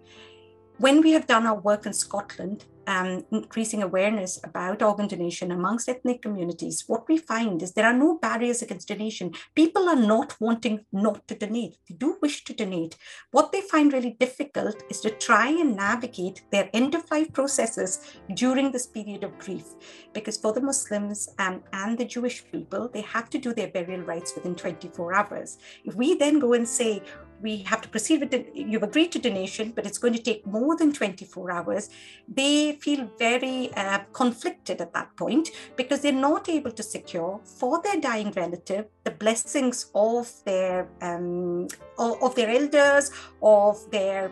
When 0.79 1.01
we 1.01 1.13
have 1.13 1.27
done 1.27 1.47
our 1.47 1.59
work 1.59 1.87
in 1.87 1.93
Scotland, 1.93 2.67
um, 2.89 3.23
increasing 3.31 3.83
awareness 3.83 4.41
about 4.43 4.83
organ 4.83 5.07
donation 5.07 5.53
amongst 5.53 5.91
ethnic 5.91 6.23
communities, 6.23 6.85
what 6.87 7.07
we 7.07 7.19
find 7.19 7.63
is 7.63 7.73
there 7.73 7.87
are 7.87 7.93
no 7.93 8.19
barriers 8.19 8.63
against 8.63 8.89
donation. 8.89 9.35
People 9.55 9.91
are 9.91 10.03
not 10.15 10.35
wanting 10.41 10.87
not 10.91 11.29
to 11.29 11.35
donate. 11.35 11.77
They 11.87 11.95
do 11.95 12.17
wish 12.23 12.45
to 12.45 12.55
donate. 12.55 12.97
What 13.31 13.53
they 13.53 13.61
find 13.61 13.93
really 13.93 14.17
difficult 14.19 14.83
is 14.89 15.01
to 15.03 15.11
try 15.11 15.49
and 15.49 15.77
navigate 15.77 16.43
their 16.51 16.71
end 16.73 16.95
of 16.95 17.11
life 17.11 17.31
processes 17.35 18.01
during 18.35 18.73
this 18.73 18.87
period 18.87 19.23
of 19.23 19.39
grief. 19.39 19.67
Because 20.15 20.39
for 20.39 20.55
the 20.55 20.63
Muslims 20.63 21.29
um, 21.39 21.63
and 21.75 21.99
the 21.99 22.07
Jewish 22.07 22.43
people, 22.51 22.89
they 22.89 23.03
have 23.03 23.29
to 23.31 23.39
do 23.39 23.53
their 23.53 23.69
burial 23.69 24.01
rites 24.01 24.35
within 24.35 24.55
24 24.55 25.15
hours. 25.15 25.59
If 25.85 25.95
we 25.95 26.15
then 26.15 26.39
go 26.39 26.55
and 26.55 26.67
say, 26.67 27.03
we 27.41 27.59
have 27.59 27.81
to 27.83 27.89
proceed 27.89 28.21
with 28.21 28.35
it. 28.35 28.51
You've 28.55 28.83
agreed 28.83 29.13
to 29.13 29.19
donation, 29.19 29.73
but 29.75 29.87
it's 29.87 29.99
going 29.99 30.15
to 30.15 30.23
take 30.23 30.47
more 30.47 30.77
than 30.77 30.93
24 30.93 31.51
hours. 31.51 31.91
They 32.27 32.73
feel 32.73 33.11
very 33.19 33.73
uh, 33.75 34.01
conflicted 34.13 34.81
at 34.81 34.93
that 34.95 35.17
point 35.17 35.51
because 35.77 36.01
they're 36.01 36.13
not 36.13 36.49
able 36.49 36.73
to 36.73 36.83
secure 36.83 37.41
for 37.45 37.81
their 37.83 38.01
dying 38.01 38.33
relative 38.33 38.87
the 39.05 39.11
blessings 39.11 39.91
of 39.95 40.31
their 40.45 40.89
um, 41.01 41.69
of 41.99 42.35
their 42.35 42.51
elders, 42.51 43.11
of 43.43 43.91
their 43.91 44.31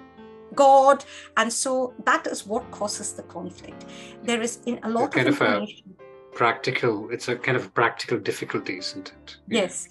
God, 0.54 1.04
and 1.36 1.52
so 1.52 1.94
that 2.04 2.26
is 2.26 2.46
what 2.46 2.70
causes 2.70 3.12
the 3.12 3.22
conflict. 3.24 3.84
There 4.22 4.40
is 4.40 4.60
in 4.66 4.78
a 4.82 4.88
lot 4.88 5.12
kind 5.12 5.28
of 5.28 5.34
information. 5.34 5.95
Of 6.36 6.40
a 6.40 6.44
practical. 6.44 7.10
It's 7.10 7.28
a 7.28 7.36
kind 7.36 7.56
of 7.56 7.72
practical 7.74 8.18
difficulty, 8.18 8.78
isn't 8.78 9.08
it? 9.08 9.36
Yeah. 9.48 9.62
Yes 9.62 9.88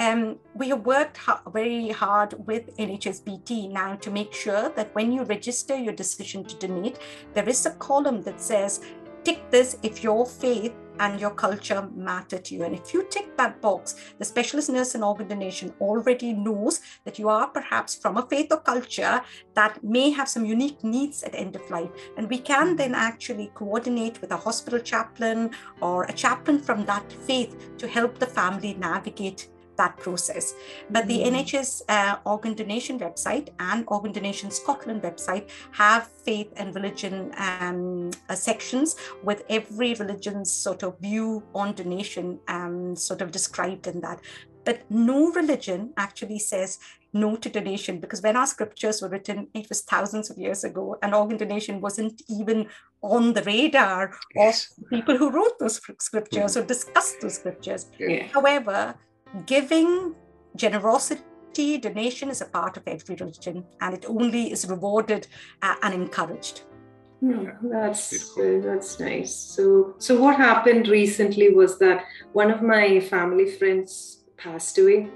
um, 0.00 0.38
we 0.54 0.68
have 0.68 0.84
worked 0.84 1.16
ha- 1.16 1.42
very 1.52 1.88
hard 1.90 2.34
with 2.46 2.76
NHSBT 2.76 3.70
now 3.70 3.96
to 3.96 4.10
make 4.10 4.32
sure 4.32 4.70
that 4.70 4.94
when 4.94 5.12
you 5.12 5.22
register 5.24 5.76
your 5.76 5.92
decision 5.92 6.44
to 6.44 6.56
donate, 6.56 6.98
there 7.32 7.48
is 7.48 7.66
a 7.66 7.70
column 7.72 8.22
that 8.22 8.40
says, 8.40 8.80
tick 9.24 9.50
this 9.50 9.78
if 9.82 10.02
your 10.02 10.26
faith 10.26 10.74
and 10.98 11.20
your 11.20 11.30
culture 11.30 11.88
matter 11.94 12.38
to 12.38 12.54
you. 12.54 12.64
And 12.64 12.74
if 12.74 12.94
you 12.94 13.06
tick 13.10 13.36
that 13.36 13.60
box, 13.60 14.14
the 14.18 14.24
specialist 14.24 14.70
nurse 14.70 14.94
in 14.94 15.02
organ 15.02 15.28
donation 15.28 15.72
already 15.80 16.32
knows 16.32 16.80
that 17.04 17.18
you 17.18 17.28
are 17.28 17.48
perhaps 17.48 17.94
from 17.94 18.16
a 18.16 18.26
faith 18.26 18.48
or 18.50 18.60
culture 18.60 19.20
that 19.54 19.82
may 19.82 20.10
have 20.10 20.28
some 20.28 20.44
unique 20.44 20.82
needs 20.84 21.22
at 21.22 21.34
end 21.34 21.56
of 21.56 21.70
life. 21.70 21.90
And 22.16 22.28
we 22.28 22.38
can 22.38 22.68
mm-hmm. 22.68 22.76
then 22.76 22.94
actually 22.94 23.50
coordinate 23.54 24.20
with 24.20 24.32
a 24.32 24.36
hospital 24.36 24.78
chaplain 24.78 25.50
or 25.80 26.04
a 26.04 26.12
chaplain 26.12 26.58
from 26.58 26.84
that 26.86 27.12
faith 27.26 27.76
to 27.78 27.88
help 27.88 28.18
the 28.18 28.26
family 28.26 28.74
navigate 28.74 29.48
that 29.76 29.96
process. 29.96 30.54
But 30.90 31.06
the 31.06 31.18
mm-hmm. 31.18 31.36
NHS 31.36 31.82
uh, 31.88 32.16
organ 32.24 32.54
donation 32.54 32.98
website 32.98 33.48
and 33.58 33.84
Organ 33.88 34.12
Donation 34.12 34.50
Scotland 34.50 35.02
website 35.02 35.50
have 35.72 36.08
faith 36.08 36.52
and 36.56 36.74
religion 36.74 37.32
um, 37.36 38.10
uh, 38.28 38.34
sections 38.34 38.96
with 39.22 39.44
every 39.48 39.94
religion's 39.94 40.52
sort 40.52 40.82
of 40.82 40.98
view 40.98 41.42
on 41.54 41.74
donation 41.74 42.38
um, 42.48 42.96
sort 42.96 43.20
of 43.20 43.30
described 43.30 43.86
in 43.86 44.00
that. 44.00 44.20
But 44.64 44.90
no 44.90 45.30
religion 45.32 45.92
actually 45.96 46.38
says 46.38 46.78
no 47.12 47.36
to 47.36 47.48
donation 47.48 48.00
because 48.00 48.22
when 48.22 48.36
our 48.36 48.46
scriptures 48.46 49.00
were 49.00 49.08
written, 49.08 49.48
it 49.54 49.68
was 49.68 49.82
thousands 49.82 50.30
of 50.30 50.38
years 50.38 50.64
ago, 50.64 50.96
and 51.02 51.14
organ 51.14 51.36
donation 51.36 51.80
wasn't 51.80 52.22
even 52.28 52.68
on 53.02 53.34
the 53.34 53.42
radar 53.42 54.12
yes. 54.34 54.72
of 54.78 54.90
people 54.90 55.16
who 55.16 55.30
wrote 55.30 55.58
those 55.60 55.80
scriptures 55.98 56.56
mm. 56.56 56.62
or 56.62 56.66
discussed 56.66 57.20
those 57.20 57.34
scriptures. 57.34 57.90
Yeah. 57.98 58.26
However, 58.28 58.96
giving 59.46 60.14
generosity 60.56 61.78
donation 61.78 62.30
is 62.30 62.40
a 62.40 62.46
part 62.46 62.76
of 62.76 62.82
every 62.86 63.16
religion 63.16 63.64
and 63.80 63.94
it 63.94 64.04
only 64.08 64.52
is 64.52 64.68
rewarded 64.68 65.26
uh, 65.62 65.74
and 65.82 65.94
encouraged. 65.94 66.62
Hmm, 67.20 67.46
that's 67.70 68.36
uh, 68.36 68.60
that's 68.62 69.00
nice. 69.00 69.34
So 69.34 69.94
so 69.98 70.20
what 70.20 70.36
happened 70.36 70.88
recently 70.88 71.54
was 71.54 71.78
that 71.78 72.04
one 72.32 72.50
of 72.50 72.60
my 72.60 73.00
family 73.00 73.50
friends 73.50 74.24
passed 74.36 74.78
away 74.78 75.08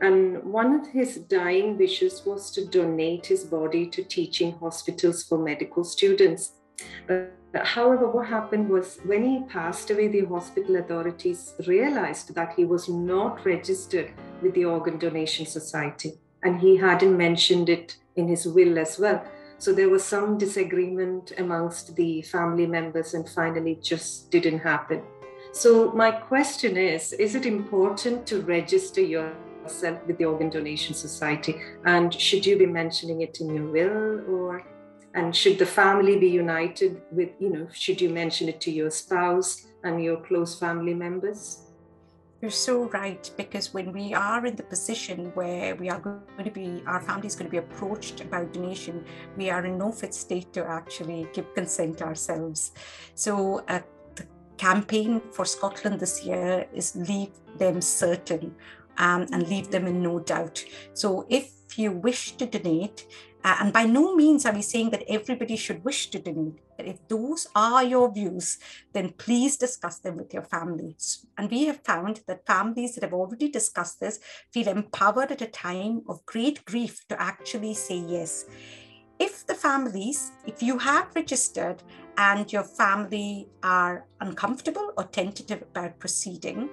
and 0.00 0.42
one 0.42 0.80
of 0.80 0.86
his 0.88 1.16
dying 1.16 1.78
wishes 1.78 2.22
was 2.26 2.50
to 2.50 2.66
donate 2.66 3.26
his 3.26 3.44
body 3.44 3.86
to 3.86 4.02
teaching 4.02 4.52
hospitals 4.58 5.22
for 5.22 5.38
medical 5.38 5.84
students 5.84 6.54
However, 7.54 8.08
what 8.08 8.26
happened 8.26 8.68
was 8.68 8.98
when 9.04 9.24
he 9.24 9.42
passed 9.48 9.90
away, 9.90 10.08
the 10.08 10.24
hospital 10.24 10.76
authorities 10.76 11.54
realized 11.66 12.34
that 12.34 12.54
he 12.54 12.64
was 12.64 12.88
not 12.88 13.44
registered 13.44 14.10
with 14.40 14.54
the 14.54 14.64
Organ 14.64 14.98
Donation 14.98 15.44
Society 15.44 16.14
and 16.42 16.60
he 16.60 16.76
hadn't 16.76 17.16
mentioned 17.16 17.68
it 17.68 17.96
in 18.16 18.28
his 18.28 18.46
will 18.46 18.78
as 18.78 18.98
well. 18.98 19.24
So 19.58 19.72
there 19.72 19.88
was 19.88 20.02
some 20.02 20.38
disagreement 20.38 21.32
amongst 21.38 21.94
the 21.94 22.22
family 22.22 22.66
members, 22.66 23.14
and 23.14 23.28
finally, 23.28 23.78
just 23.80 24.28
didn't 24.32 24.58
happen. 24.58 25.02
So, 25.52 25.92
my 25.92 26.10
question 26.10 26.76
is 26.76 27.12
Is 27.12 27.36
it 27.36 27.46
important 27.46 28.26
to 28.26 28.40
register 28.40 29.00
yourself 29.00 30.04
with 30.06 30.18
the 30.18 30.24
Organ 30.24 30.50
Donation 30.50 30.94
Society? 30.94 31.60
And 31.84 32.12
should 32.12 32.44
you 32.44 32.58
be 32.58 32.66
mentioning 32.66 33.20
it 33.20 33.38
in 33.40 33.54
your 33.54 33.70
will 33.70 34.34
or 34.34 34.64
and 35.14 35.34
should 35.34 35.58
the 35.58 35.66
family 35.66 36.18
be 36.18 36.28
united 36.28 37.02
with 37.10 37.30
you 37.38 37.50
know 37.50 37.68
should 37.72 38.00
you 38.00 38.08
mention 38.08 38.48
it 38.48 38.60
to 38.60 38.70
your 38.70 38.90
spouse 38.90 39.66
and 39.84 40.02
your 40.02 40.18
close 40.18 40.58
family 40.58 40.94
members? 40.94 41.58
You're 42.40 42.50
so 42.50 42.88
right 42.88 43.30
because 43.36 43.72
when 43.72 43.92
we 43.92 44.14
are 44.14 44.44
in 44.44 44.56
the 44.56 44.64
position 44.64 45.30
where 45.34 45.76
we 45.76 45.88
are 45.88 46.00
going 46.00 46.44
to 46.44 46.50
be 46.50 46.82
our 46.86 47.00
family 47.00 47.28
is 47.28 47.36
going 47.36 47.46
to 47.46 47.50
be 47.50 47.58
approached 47.58 48.20
about 48.20 48.52
donation 48.52 49.04
we 49.36 49.48
are 49.48 49.64
in 49.64 49.78
no 49.78 49.92
fit 49.92 50.12
state 50.12 50.52
to 50.54 50.64
actually 50.64 51.28
give 51.32 51.54
consent 51.54 52.02
ourselves. 52.02 52.72
So 53.14 53.64
uh, 53.68 53.80
the 54.16 54.26
campaign 54.56 55.22
for 55.30 55.44
scotland 55.44 56.00
this 56.00 56.24
year 56.24 56.66
is 56.74 56.96
leave 56.96 57.30
them 57.58 57.80
certain 57.80 58.54
um, 58.98 59.26
and 59.32 59.46
leave 59.48 59.70
them 59.70 59.86
in 59.86 60.02
no 60.02 60.18
doubt. 60.18 60.64
So 60.94 61.26
if 61.28 61.52
you 61.78 61.92
wish 61.92 62.32
to 62.32 62.46
donate 62.46 63.06
Uh, 63.44 63.56
and 63.60 63.72
by 63.72 63.84
no 63.84 64.14
means 64.14 64.46
are 64.46 64.54
we 64.54 64.62
saying 64.62 64.90
that 64.90 65.04
everybody 65.08 65.56
should 65.56 65.84
wish 65.84 66.10
to 66.10 66.18
donate. 66.18 66.60
But 66.76 66.86
if 66.86 67.08
those 67.08 67.48
are 67.54 67.82
your 67.82 68.12
views, 68.12 68.58
then 68.92 69.10
please 69.10 69.56
discuss 69.56 69.98
them 69.98 70.16
with 70.16 70.32
your 70.32 70.44
families. 70.44 71.26
And 71.36 71.50
we 71.50 71.64
have 71.66 71.82
found 71.84 72.20
that 72.28 72.46
families 72.46 72.94
that 72.94 73.04
have 73.04 73.12
already 73.12 73.48
discussed 73.48 74.00
this 74.00 74.20
feel 74.52 74.68
empowered 74.68 75.32
at 75.32 75.42
a 75.42 75.46
time 75.46 76.02
of 76.08 76.24
great 76.26 76.64
grief 76.64 77.06
to 77.08 77.20
actually 77.20 77.74
say 77.74 77.96
yes. 77.96 78.46
If 79.18 79.46
the 79.46 79.54
families, 79.54 80.32
if 80.46 80.62
you 80.62 80.78
have 80.78 81.14
registered 81.14 81.82
and 82.18 82.52
your 82.52 82.64
family 82.64 83.48
are 83.62 84.06
uncomfortable 84.20 84.92
or 84.96 85.04
tentative 85.04 85.62
about 85.62 85.98
proceeding, 85.98 86.70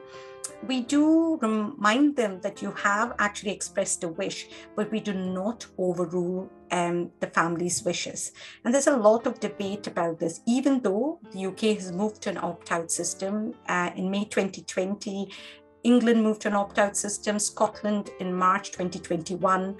we 0.67 0.81
do 0.81 1.37
remind 1.37 2.15
them 2.15 2.41
that 2.41 2.61
you 2.61 2.71
have 2.71 3.13
actually 3.19 3.51
expressed 3.51 4.03
a 4.03 4.07
wish, 4.07 4.47
but 4.75 4.91
we 4.91 4.99
do 4.99 5.13
not 5.13 5.65
overrule 5.77 6.49
um, 6.71 7.11
the 7.19 7.27
family's 7.27 7.83
wishes. 7.83 8.31
And 8.63 8.73
there's 8.73 8.87
a 8.87 8.97
lot 8.97 9.27
of 9.27 9.39
debate 9.39 9.87
about 9.87 10.19
this, 10.19 10.41
even 10.47 10.81
though 10.81 11.19
the 11.31 11.45
UK 11.47 11.77
has 11.77 11.91
moved 11.91 12.21
to 12.23 12.29
an 12.29 12.37
opt 12.37 12.71
out 12.71 12.91
system 12.91 13.53
uh, 13.67 13.91
in 13.95 14.09
May 14.09 14.25
2020. 14.25 15.31
England 15.83 16.21
moved 16.21 16.41
to 16.41 16.49
an 16.49 16.55
opt 16.55 16.77
out 16.77 16.97
system, 16.97 17.39
Scotland 17.39 18.09
in 18.19 18.33
March 18.33 18.71
2021, 18.71 19.77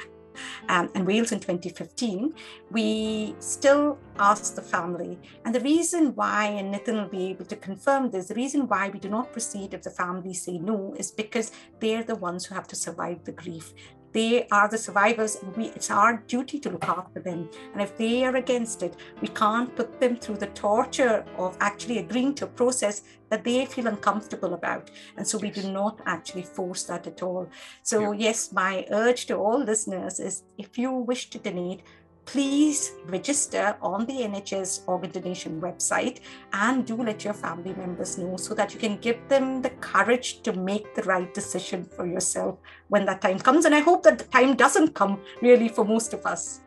um, 0.69 0.89
and 0.95 1.05
Wales 1.05 1.31
in 1.31 1.39
2015, 1.39 2.33
we 2.71 3.35
still 3.39 3.97
ask 4.17 4.55
the 4.55 4.61
family. 4.61 5.19
And 5.45 5.53
the 5.53 5.59
reason 5.59 6.15
why, 6.15 6.45
and 6.45 6.73
Nithin 6.73 7.01
will 7.01 7.09
be 7.09 7.27
able 7.27 7.45
to 7.45 7.55
confirm 7.55 8.11
this, 8.11 8.27
the 8.27 8.35
reason 8.35 8.67
why 8.67 8.89
we 8.89 8.99
do 8.99 9.09
not 9.09 9.31
proceed 9.31 9.73
if 9.73 9.81
the 9.81 9.89
family 9.89 10.33
say 10.33 10.57
no 10.57 10.93
is 10.97 11.11
because 11.11 11.51
they're 11.79 12.03
the 12.03 12.15
ones 12.15 12.45
who 12.45 12.55
have 12.55 12.67
to 12.67 12.75
survive 12.75 13.23
the 13.23 13.31
grief. 13.31 13.73
They 14.11 14.47
are 14.49 14.67
the 14.67 14.77
survivors 14.77 15.35
and 15.37 15.55
we 15.55 15.65
it's 15.67 15.91
our 15.91 16.17
duty 16.27 16.59
to 16.59 16.69
look 16.69 16.87
after 16.87 17.19
them. 17.19 17.49
And 17.73 17.81
if 17.81 17.97
they 17.97 18.25
are 18.25 18.35
against 18.35 18.83
it 18.83 18.95
we 19.21 19.27
can't 19.29 19.75
put 19.75 19.99
them 19.99 20.17
through 20.17 20.37
the 20.37 20.47
torture 20.47 21.25
of 21.37 21.57
actually 21.59 21.99
agreeing 21.99 22.35
to 22.35 22.45
a 22.45 22.47
process 22.47 23.03
that 23.29 23.43
they 23.43 23.65
feel 23.65 23.87
uncomfortable 23.87 24.53
about. 24.53 24.89
And 25.17 25.27
so 25.27 25.37
we 25.37 25.51
do 25.51 25.71
not 25.71 25.99
actually 26.05 26.43
force 26.43 26.83
that 26.83 27.05
at 27.07 27.21
all. 27.21 27.47
So 27.83 28.11
yeah. 28.11 28.27
yes 28.27 28.51
my 28.51 28.85
urge 28.91 29.25
to 29.27 29.35
all 29.35 29.63
listeners 29.63 30.19
is 30.19 30.43
if 30.57 30.77
you 30.77 30.91
wish 30.91 31.29
to 31.31 31.39
donate 31.39 31.83
please 32.25 32.93
register 33.05 33.75
on 33.81 34.05
the 34.05 34.13
NHS 34.13 34.87
organ 34.87 35.11
donation 35.11 35.59
website 35.61 36.19
and 36.53 36.85
do 36.85 36.95
let 36.95 37.23
your 37.23 37.33
family 37.33 37.73
members 37.73 38.17
know 38.17 38.37
so 38.37 38.53
that 38.53 38.73
you 38.73 38.79
can 38.79 38.97
give 38.97 39.17
them 39.27 39.61
the 39.61 39.71
courage 39.81 40.41
to 40.41 40.53
make 40.53 40.93
the 40.95 41.03
right 41.03 41.33
decision 41.33 41.83
for 41.83 42.05
yourself 42.05 42.59
when 42.89 43.05
that 43.05 43.21
time 43.21 43.39
comes. 43.39 43.65
And 43.65 43.73
I 43.73 43.79
hope 43.79 44.03
that 44.03 44.19
the 44.19 44.25
time 44.25 44.55
doesn't 44.55 44.93
come 44.93 45.21
really 45.41 45.69
for 45.69 45.83
most 45.83 46.13
of 46.13 46.25
us. 46.25 46.61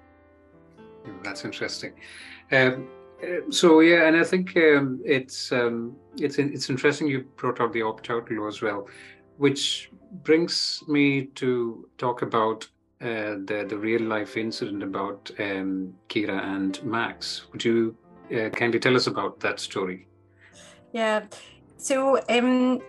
That's 1.23 1.45
interesting. 1.45 1.93
Um, 2.51 2.89
uh, 3.23 3.51
so 3.51 3.81
yeah, 3.81 4.09
and 4.09 4.17
I 4.17 4.25
think 4.25 4.57
um, 4.57 5.01
it's 5.05 5.53
um, 5.53 5.97
it's 6.19 6.39
it's 6.39 6.69
interesting 6.71 7.07
you 7.07 7.25
brought 7.37 7.61
out 7.61 7.73
the 7.73 7.83
opt-out 7.83 8.31
law 8.31 8.49
as 8.49 8.63
well, 8.63 8.89
which 9.37 9.91
brings 10.25 10.83
me 10.89 11.27
to 11.37 11.89
talk 11.99 12.23
about 12.23 12.69
uh, 13.03 13.37
the 13.47 13.67
the 13.69 13.77
real 13.77 14.03
life 14.03 14.37
incident 14.37 14.83
about 14.83 15.31
um, 15.39 15.95
Keira 16.09 16.43
and 16.45 16.83
Max. 16.85 17.43
Would 17.53 17.65
you 17.65 17.97
uh, 18.31 18.49
kindly 18.51 18.79
tell 18.79 18.97
us 18.97 19.07
about 19.07 19.41
that 19.41 19.61
story? 19.61 20.07
Yeah. 20.93 21.25
So 21.77 22.21
um, 22.29 22.81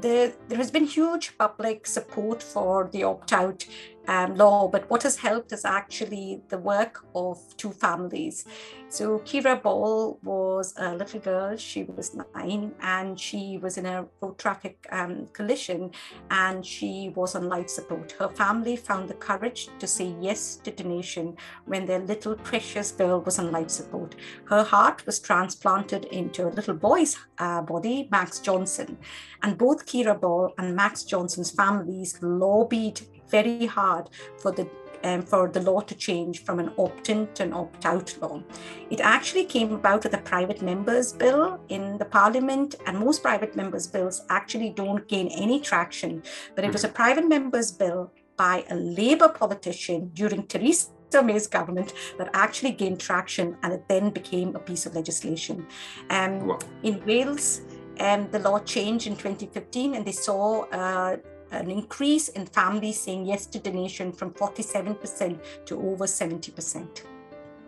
the, 0.00 0.34
there 0.48 0.58
has 0.58 0.70
been 0.70 0.84
huge 0.84 1.38
public 1.38 1.86
support 1.86 2.42
for 2.42 2.90
the 2.92 3.04
opt 3.04 3.32
out 3.32 3.64
um, 4.08 4.34
law, 4.34 4.68
but 4.68 4.88
what 4.90 5.02
has 5.02 5.16
helped 5.16 5.52
is 5.52 5.64
actually 5.64 6.42
the 6.48 6.58
work 6.58 7.04
of 7.14 7.38
two 7.56 7.70
families. 7.70 8.44
So 8.88 9.18
Keira 9.20 9.60
Ball 9.60 10.18
was 10.22 10.74
a 10.76 10.94
little 10.94 11.20
girl, 11.20 11.56
she 11.56 11.84
was 11.84 12.14
nine, 12.14 12.72
and 12.80 13.18
she 13.18 13.58
was 13.60 13.78
in 13.78 13.86
a 13.86 14.06
road 14.20 14.38
traffic 14.38 14.86
um, 14.92 15.26
collision 15.32 15.90
and 16.30 16.64
she 16.64 17.12
was 17.14 17.34
on 17.34 17.48
life 17.48 17.68
support. 17.68 18.12
Her 18.12 18.28
family 18.28 18.76
found 18.76 19.08
the 19.08 19.14
courage 19.14 19.68
to 19.78 19.86
say 19.86 20.14
yes 20.20 20.56
to 20.56 20.70
donation 20.70 21.36
when 21.64 21.84
their 21.84 21.98
little 21.98 22.36
precious 22.36 22.92
girl 22.92 23.20
was 23.20 23.38
on 23.38 23.50
life 23.50 23.70
support. 23.70 24.14
Her 24.44 24.62
heart 24.62 25.04
was 25.04 25.18
transplanted 25.18 26.04
into 26.06 26.46
a 26.46 26.50
little 26.50 26.74
boy's 26.74 27.16
uh, 27.38 27.62
body, 27.62 28.08
Max 28.10 28.38
Johnson, 28.38 28.98
and 29.42 29.58
both 29.58 29.86
Keira 29.86 30.18
Ball 30.20 30.54
and 30.58 30.76
Max 30.76 31.02
Johnson's 31.02 31.50
families 31.50 32.18
lobbied 32.22 33.00
very 33.30 33.66
hard 33.66 34.10
for 34.38 34.52
the 34.52 34.68
um, 35.04 35.22
for 35.22 35.48
the 35.48 35.60
law 35.60 35.80
to 35.80 35.94
change 35.94 36.42
from 36.44 36.58
an 36.58 36.72
opt-in 36.78 37.28
to 37.34 37.44
an 37.44 37.52
opt-out 37.52 38.16
law. 38.20 38.42
It 38.90 39.00
actually 39.00 39.44
came 39.44 39.72
about 39.72 40.04
with 40.04 40.14
a 40.14 40.18
private 40.18 40.62
members 40.62 41.12
bill 41.12 41.60
in 41.68 41.98
the 41.98 42.04
parliament, 42.04 42.74
and 42.86 42.98
most 42.98 43.22
private 43.22 43.54
members 43.56 43.86
bills 43.86 44.22
actually 44.30 44.70
don't 44.70 45.06
gain 45.08 45.28
any 45.28 45.60
traction. 45.60 46.22
But 46.54 46.64
it 46.64 46.72
was 46.72 46.84
a 46.84 46.88
private 46.88 47.28
members 47.28 47.70
bill 47.70 48.12
by 48.36 48.64
a 48.70 48.74
Labour 48.74 49.28
politician 49.28 50.10
during 50.12 50.46
Theresa 50.46 50.90
May's 51.22 51.46
government 51.46 51.92
that 52.18 52.28
actually 52.34 52.72
gained 52.72 53.00
traction, 53.00 53.56
and 53.62 53.72
it 53.72 53.84
then 53.88 54.10
became 54.10 54.54
a 54.56 54.58
piece 54.58 54.86
of 54.86 54.94
legislation. 54.94 55.66
Um, 56.10 56.48
wow. 56.48 56.58
In 56.82 57.04
Wales, 57.06 57.62
um, 58.00 58.28
the 58.30 58.40
law 58.40 58.58
changed 58.58 59.06
in 59.06 59.14
2015, 59.14 59.94
and 59.94 60.04
they 60.04 60.12
saw. 60.12 60.64
Uh, 60.64 61.16
an 61.50 61.70
increase 61.70 62.28
in 62.28 62.46
families 62.46 63.00
saying 63.00 63.26
yes 63.26 63.46
to 63.46 63.58
donation 63.58 64.12
from 64.12 64.30
47% 64.32 65.38
to 65.66 65.80
over 65.80 66.04
70%. 66.04 67.02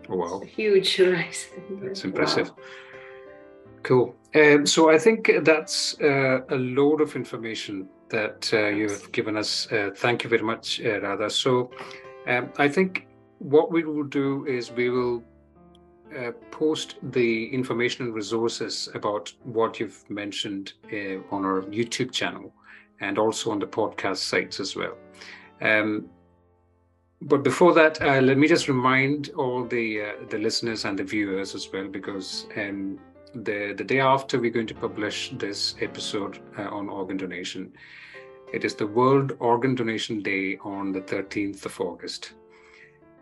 Oh, 0.09 0.15
wow. 0.15 0.39
huge 0.39 0.99
rise. 0.99 1.47
That's 1.81 2.03
impressive. 2.03 2.49
Wow. 2.49 2.55
Cool. 3.83 4.15
Um, 4.35 4.65
so 4.65 4.89
I 4.89 4.97
think 4.97 5.31
that's 5.43 5.99
uh, 6.01 6.41
a 6.49 6.55
load 6.55 7.01
of 7.01 7.15
information 7.15 7.87
that 8.09 8.49
uh, 8.53 8.67
you've 8.67 9.11
given 9.11 9.37
us. 9.37 9.71
Uh, 9.71 9.91
thank 9.95 10.23
you 10.23 10.29
very 10.29 10.43
much, 10.43 10.81
uh, 10.81 10.99
Radha. 11.01 11.29
So 11.29 11.71
um, 12.27 12.51
I 12.57 12.67
think 12.67 13.07
what 13.37 13.71
we 13.71 13.83
will 13.83 14.03
do 14.03 14.45
is 14.45 14.71
we 14.71 14.89
will 14.89 15.23
uh, 16.17 16.31
post 16.51 16.95
the 17.11 17.45
information 17.53 18.05
and 18.05 18.15
resources 18.15 18.89
about 18.95 19.31
what 19.43 19.79
you've 19.79 20.09
mentioned 20.09 20.73
uh, 20.91 21.21
on 21.31 21.45
our 21.45 21.61
YouTube 21.63 22.11
channel 22.11 22.53
and 23.01 23.17
also 23.17 23.51
on 23.51 23.59
the 23.59 23.67
podcast 23.67 24.17
sites 24.17 24.59
as 24.59 24.75
well. 24.75 24.95
Um, 25.61 26.09
but 27.21 27.43
before 27.43 27.73
that, 27.73 28.01
uh, 28.01 28.21
let 28.21 28.37
me 28.37 28.47
just 28.47 28.67
remind 28.67 29.29
all 29.35 29.65
the 29.65 30.01
uh, 30.01 30.11
the 30.29 30.37
listeners 30.37 30.85
and 30.85 30.97
the 30.97 31.03
viewers 31.03 31.53
as 31.53 31.69
well, 31.71 31.87
because 31.87 32.47
um, 32.55 32.97
the 33.35 33.73
the 33.73 33.83
day 33.83 33.99
after 33.99 34.39
we're 34.39 34.51
going 34.51 34.67
to 34.67 34.75
publish 34.75 35.31
this 35.37 35.75
episode 35.81 36.39
uh, 36.57 36.69
on 36.69 36.87
organ 36.87 37.17
donation, 37.17 37.73
it 38.53 38.63
is 38.63 38.75
the 38.75 38.87
World 38.87 39.35
Organ 39.39 39.75
Donation 39.75 40.21
Day 40.21 40.57
on 40.63 40.93
the 40.93 41.01
13th 41.01 41.65
of 41.65 41.79
August. 41.81 42.33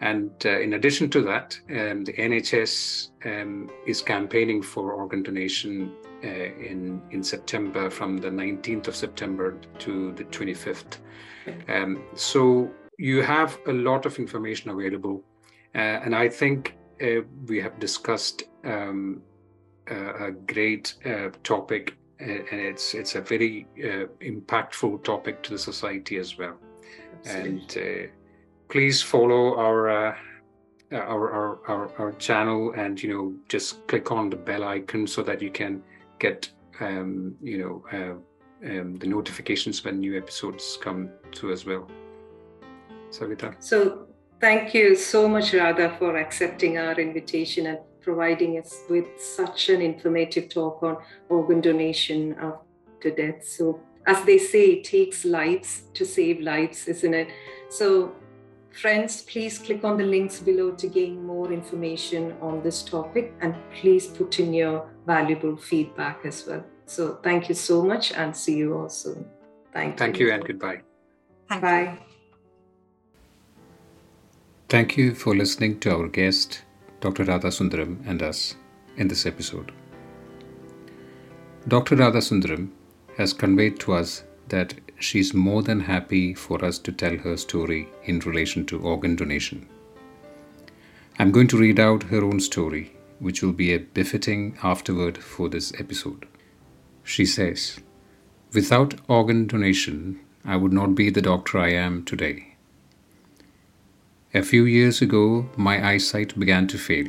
And 0.02 0.32
uh, 0.46 0.60
in 0.60 0.74
addition 0.74 1.10
to 1.12 1.22
that, 1.24 1.60
um, 1.70 2.04
the 2.04 2.14
NHS 2.14 3.10
um, 3.26 3.70
is 3.88 4.02
campaigning 4.02 4.62
for 4.62 4.94
organ 4.94 5.24
donation 5.24 5.92
uh, 6.24 6.28
in 6.28 7.02
in 7.12 7.24
September, 7.24 7.90
from 7.90 8.18
the 8.18 8.30
19th 8.30 8.88
of 8.88 8.96
September 8.96 9.56
to 9.80 10.12
the 10.14 10.24
25th. 10.26 10.98
Um, 11.68 12.04
so 12.16 12.72
you 12.98 13.22
have 13.22 13.58
a 13.68 13.74
lot 13.74 14.06
of 14.06 14.20
information 14.20 14.70
available, 14.70 15.24
uh, 15.76 15.78
and 15.78 16.16
I 16.16 16.30
think 16.30 16.76
uh, 17.02 17.22
we 17.46 17.62
have 17.62 17.80
discussed 17.80 18.44
um, 18.64 19.22
a, 19.88 20.28
a, 20.28 20.32
great 20.32 20.96
uh, 21.06 21.30
topic, 21.44 21.96
uh, 22.20 22.24
and 22.24 22.62
it's 22.62 22.94
it's 22.94 23.16
a 23.16 23.22
very 23.22 23.68
impactful 24.22 25.04
topic 25.04 25.44
to 25.44 25.52
the 25.52 25.60
society 25.60 26.18
as 26.18 26.38
well. 26.38 26.58
Absolutely. 27.26 28.04
And 28.04 28.12
please 28.70 29.02
follow 29.02 29.56
our, 29.58 29.90
uh, 29.90 30.16
our, 30.92 31.32
our, 31.32 31.60
our 31.68 31.92
our 32.00 32.12
channel 32.14 32.74
and 32.78 33.02
you 33.02 33.10
know 33.10 33.34
just 33.50 33.86
click 33.88 34.12
on 34.12 34.30
the 34.30 34.36
bell 34.36 34.64
icon 34.64 35.06
so 35.08 35.22
that 35.24 35.42
you 35.42 35.52
can 35.52 35.84
get 36.20 36.50
um, 36.80 37.36
you 37.42 37.58
know 37.58 37.84
uh, 37.92 38.16
um, 38.70 38.96
the 38.98 39.08
notifications 39.08 39.84
when 39.84 40.00
new 40.00 40.18
episodes 40.18 40.78
come 40.82 41.10
to 41.32 41.52
as 41.52 41.66
well. 41.66 41.88
Savitha. 43.12 43.56
So 43.60 44.08
thank 44.42 44.74
you 44.74 44.96
so 44.96 45.28
much, 45.28 45.54
Radha, 45.54 45.96
for 45.98 46.18
accepting 46.18 46.78
our 46.78 47.00
invitation 47.00 47.68
and 47.68 47.80
providing 48.02 48.58
us 48.58 48.84
with 48.90 49.06
such 49.18 49.70
an 49.70 49.82
informative 49.82 50.50
talk 50.50 50.82
on 50.84 50.98
organ 51.30 51.62
donation 51.62 52.36
after 52.40 53.12
death. 53.12 53.46
So 53.46 53.82
as 54.06 54.24
they 54.26 54.38
say, 54.38 54.66
it 54.68 54.86
takes 54.86 55.26
lives 55.26 55.84
to 55.94 56.06
save 56.06 56.40
lives, 56.40 56.88
isn't 56.88 57.14
it? 57.14 57.28
So 57.70 58.16
Friends, 58.82 59.24
please 59.24 59.58
click 59.58 59.84
on 59.84 59.98
the 59.98 60.04
links 60.04 60.40
below 60.40 60.70
to 60.70 60.88
gain 60.88 61.26
more 61.26 61.52
information 61.52 62.36
on 62.42 62.62
this 62.62 62.84
topic 62.84 63.34
and 63.42 63.56
please 63.74 64.06
put 64.06 64.40
in 64.40 64.54
your 64.54 64.88
valuable 65.08 65.58
feedback 65.58 66.20
as 66.26 66.46
well. 66.46 66.64
So 66.86 67.16
thank 67.24 67.50
you 67.50 67.56
so 67.56 67.84
much 67.84 68.12
and 68.12 68.38
see 68.38 68.56
you 68.56 68.78
all 68.78 68.90
soon. 68.90 69.26
Thank, 69.74 69.94
you. 69.94 69.98
thank 69.98 70.20
you. 70.20 70.28
you 70.28 70.34
and 70.34 70.46
goodbye. 70.46 70.82
Thank 71.50 71.62
Bye. 71.64 71.82
You. 71.82 71.98
Thank 74.70 74.96
you 74.96 75.16
for 75.16 75.36
listening 75.36 75.80
to 75.80 75.96
our 75.96 76.08
guest, 76.08 76.62
Dr. 77.00 77.24
Radha 77.24 77.48
Sundaram, 77.48 78.08
and 78.08 78.22
us 78.22 78.58
in 78.98 79.08
this 79.08 79.26
episode. 79.26 79.72
Dr. 81.68 81.96
Radha 81.96 82.20
Sundaram 82.20 82.70
has 83.18 83.34
conveyed 83.34 83.80
to 83.80 83.94
us 83.94 84.24
that 84.50 84.76
she's 85.00 85.34
more 85.34 85.64
than 85.64 85.82
happy 85.82 86.34
for 86.34 86.64
us 86.64 86.80
to 86.80 86.92
tell 86.92 87.18
her 87.18 87.38
story 87.38 87.88
in 88.04 88.20
relation 88.20 88.66
to 88.66 88.82
organ 88.82 89.16
donation. 89.16 89.68
I'm 91.20 91.32
going 91.32 91.48
to 91.48 91.58
read 91.58 91.80
out 91.80 92.04
her 92.04 92.24
own 92.24 92.40
story, 92.40 92.94
which 93.20 93.42
will 93.42 93.54
be 93.54 93.74
a 93.74 93.80
befitting 93.80 94.58
afterword 94.62 95.18
for 95.18 95.50
this 95.50 95.74
episode. 95.80 96.28
She 97.04 97.26
says, 97.26 97.80
Without 98.54 98.96
organ 99.08 99.48
donation, 99.48 100.20
I 100.46 100.56
would 100.58 100.74
not 100.74 100.96
be 100.96 101.10
the 101.10 101.22
doctor 101.22 101.58
I 101.58 101.70
am 101.72 102.04
today. 102.06 102.56
A 104.34 104.44
few 104.44 104.66
years 104.66 105.02
ago, 105.02 105.50
my 105.56 105.86
eyesight 105.86 106.38
began 106.38 106.68
to 106.68 106.78
fail. 106.78 107.08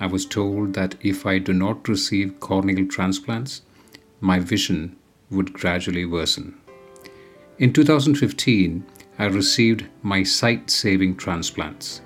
I 0.00 0.06
was 0.06 0.24
told 0.24 0.74
that 0.74 0.94
if 1.00 1.26
I 1.26 1.38
do 1.38 1.52
not 1.52 1.88
receive 1.88 2.40
corneal 2.40 2.86
transplants, 2.88 3.62
my 4.20 4.38
vision 4.38 4.96
would 5.30 5.52
gradually 5.52 6.04
worsen. 6.04 6.56
In 7.58 7.72
2015, 7.72 8.84
I 9.18 9.26
received 9.26 9.86
my 10.02 10.22
sight 10.22 10.70
saving 10.70 11.16
transplants, 11.16 12.00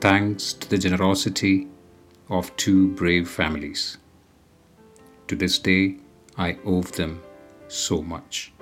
thanks 0.00 0.52
to 0.52 0.68
the 0.68 0.78
generosity 0.78 1.68
of 2.28 2.54
two 2.56 2.88
brave 2.88 3.28
families. 3.28 3.98
To 5.28 5.36
this 5.36 5.58
day, 5.58 5.96
I 6.36 6.58
owe 6.64 6.82
them 6.82 7.22
so 7.68 8.02
much. 8.02 8.53